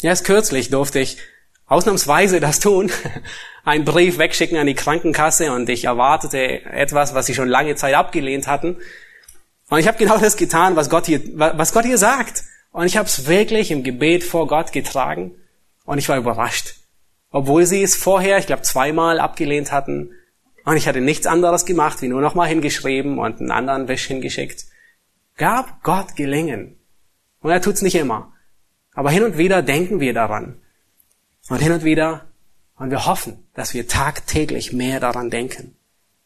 [0.00, 1.18] Erst kürzlich durfte ich
[1.66, 2.90] ausnahmsweise das tun,
[3.64, 7.94] einen Brief wegschicken an die Krankenkasse und ich erwartete etwas, was sie schon lange Zeit
[7.94, 8.76] abgelehnt hatten.
[9.68, 12.44] Und ich habe genau das getan, was Gott hier, was Gott hier sagt.
[12.70, 15.34] Und ich habe es wirklich im Gebet vor Gott getragen
[15.84, 16.74] und ich war überrascht.
[17.30, 20.10] Obwohl sie es vorher, ich glaube, zweimal abgelehnt hatten
[20.66, 24.66] und ich hatte nichts anderes gemacht, wie nur nochmal hingeschrieben und einen anderen Wisch hingeschickt,
[25.36, 26.76] gab Gott Gelingen.
[27.38, 28.32] Und er tut's nicht immer.
[28.92, 30.60] Aber hin und wieder denken wir daran.
[31.48, 32.26] Und hin und wieder,
[32.76, 35.76] und wir hoffen, dass wir tagtäglich mehr daran denken.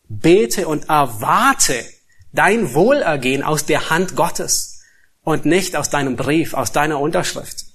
[0.09, 1.85] Bete und erwarte
[2.33, 4.83] dein Wohlergehen aus der Hand Gottes
[5.23, 7.67] und nicht aus deinem Brief, aus deiner Unterschrift,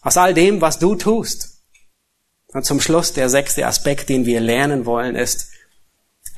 [0.00, 1.62] aus all dem, was du tust.
[2.48, 5.52] Und zum Schluss der sechste Aspekt, den wir lernen wollen, ist,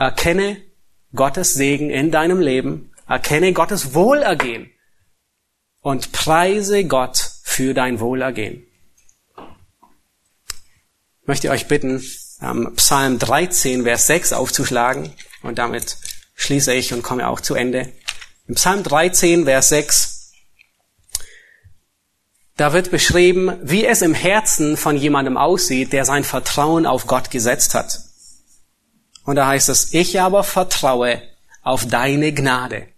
[0.01, 0.57] erkenne
[1.14, 4.72] Gottes Segen in deinem Leben, erkenne Gottes Wohlergehen
[5.80, 8.66] und preise Gott für dein Wohlergehen
[11.30, 12.05] möchte euch bitten,
[12.74, 15.12] Psalm 13, Vers 6 aufzuschlagen.
[15.44, 15.96] Und damit
[16.34, 17.92] schließe ich und komme auch zu Ende.
[18.48, 20.32] Im Psalm 13, Vers 6,
[22.57, 27.30] da wird beschrieben, wie es im Herzen von jemandem aussieht, der sein Vertrauen auf Gott
[27.30, 28.01] gesetzt hat.
[29.30, 31.22] Und da heißt es, ich aber vertraue
[31.62, 32.88] auf deine Gnade.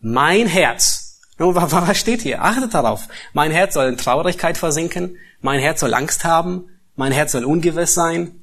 [0.00, 2.42] Mein Herz, nun, was steht hier?
[2.42, 3.08] Achtet darauf.
[3.34, 5.18] Mein Herz soll in Traurigkeit versinken.
[5.42, 8.40] Mein Herz soll Angst haben mein Herz soll ungewiss sein.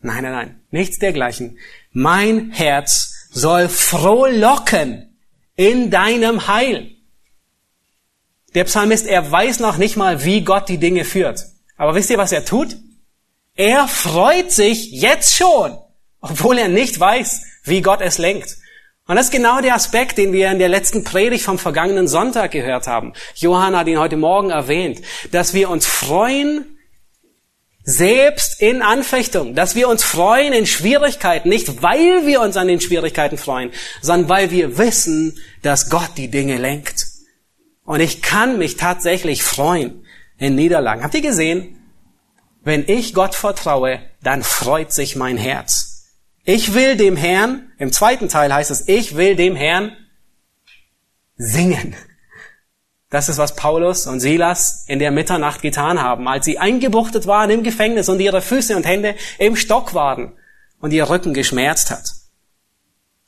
[0.00, 1.58] Nein, nein, nein, nichts dergleichen.
[1.92, 5.16] Mein Herz soll frohlocken
[5.54, 6.90] in deinem Heil.
[8.54, 11.44] Der Psalmist, er weiß noch nicht mal, wie Gott die Dinge führt.
[11.76, 12.76] Aber wisst ihr, was er tut?
[13.54, 15.78] Er freut sich jetzt schon,
[16.22, 18.56] obwohl er nicht weiß, wie Gott es lenkt.
[19.06, 22.52] Und das ist genau der Aspekt, den wir in der letzten Predigt vom vergangenen Sonntag
[22.52, 23.12] gehört haben.
[23.34, 25.02] Johann hat ihn heute Morgen erwähnt,
[25.32, 26.78] dass wir uns freuen
[27.84, 32.80] selbst in Anfechtung, dass wir uns freuen in Schwierigkeiten, nicht weil wir uns an den
[32.80, 37.06] Schwierigkeiten freuen, sondern weil wir wissen, dass Gott die Dinge lenkt.
[37.84, 40.06] Und ich kann mich tatsächlich freuen
[40.38, 41.02] in Niederlagen.
[41.02, 41.78] Habt ihr gesehen?
[42.62, 45.91] Wenn ich Gott vertraue, dann freut sich mein Herz.
[46.44, 49.96] Ich will dem Herrn, im zweiten Teil heißt es, ich will dem Herrn
[51.36, 51.94] singen.
[53.10, 57.50] Das ist, was Paulus und Silas in der Mitternacht getan haben, als sie eingebuchtet waren
[57.50, 60.32] im Gefängnis und ihre Füße und Hände im Stock waren
[60.80, 62.10] und ihr Rücken geschmerzt hat.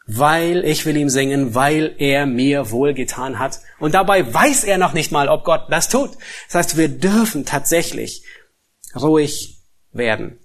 [0.06, 3.60] Weil ich will ihm singen, weil er mir wohlgetan hat.
[3.78, 6.12] Und dabei weiß er noch nicht mal, ob Gott das tut.
[6.46, 8.24] Das heißt, wir dürfen tatsächlich
[8.94, 9.58] ruhig
[9.92, 10.38] werden.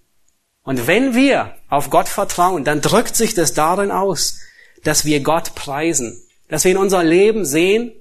[0.70, 4.38] Und wenn wir auf Gott vertrauen, dann drückt sich das darin aus,
[4.84, 7.92] dass wir Gott preisen, dass wir in unser Leben sehen,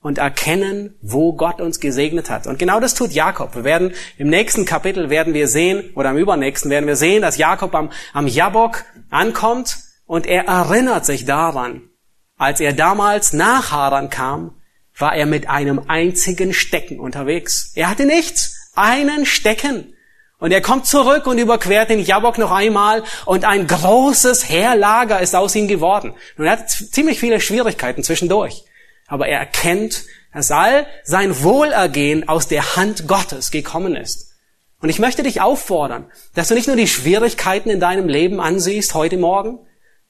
[0.00, 2.48] und erkennen, wo Gott uns gesegnet hat.
[2.48, 3.54] Und genau das tut Jakob.
[3.54, 7.38] Wir werden im nächsten Kapitel werden wir sehen, oder im übernächsten werden wir sehen, dass
[7.38, 11.90] Jakob am, am Jabok ankommt und er erinnert sich daran,
[12.36, 14.60] als er damals nach Haran kam,
[14.98, 17.70] war er mit einem einzigen Stecken unterwegs.
[17.76, 19.92] Er hatte nichts, einen Stecken.
[20.38, 25.34] Und er kommt zurück und überquert den Jabok noch einmal und ein großes Heerlager ist
[25.34, 26.14] aus ihm geworden.
[26.36, 28.64] Und er hat ziemlich viele Schwierigkeiten zwischendurch
[29.06, 34.32] aber er erkennt, dass all sein Wohlergehen aus der Hand Gottes gekommen ist.
[34.80, 38.94] Und ich möchte dich auffordern, dass du nicht nur die Schwierigkeiten in deinem Leben ansiehst
[38.94, 39.58] heute Morgen.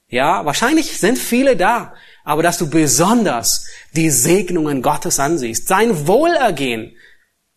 [0.09, 6.97] Ja, wahrscheinlich sind viele da, aber dass du besonders die Segnungen Gottes ansiehst, sein Wohlergehen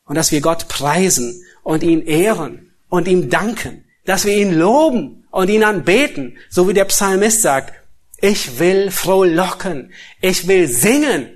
[0.04, 5.24] und dass wir Gott preisen und ihn ehren und ihm danken, dass wir ihn loben
[5.30, 7.72] und ihn anbeten, so wie der Psalmist sagt,
[8.20, 9.92] ich will frohlocken.
[10.20, 11.28] Ich will singen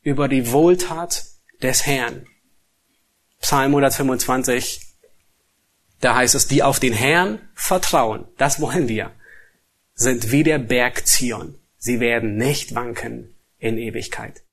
[0.00, 1.26] über die Wohltat
[1.62, 2.26] des Herrn.
[3.42, 4.80] Psalm 125.
[6.00, 9.10] Da heißt es, die auf den Herrn vertrauen, das wollen wir,
[9.92, 11.58] sind wie der Berg Zion.
[11.76, 14.44] Sie werden nicht wanken in Ewigkeit.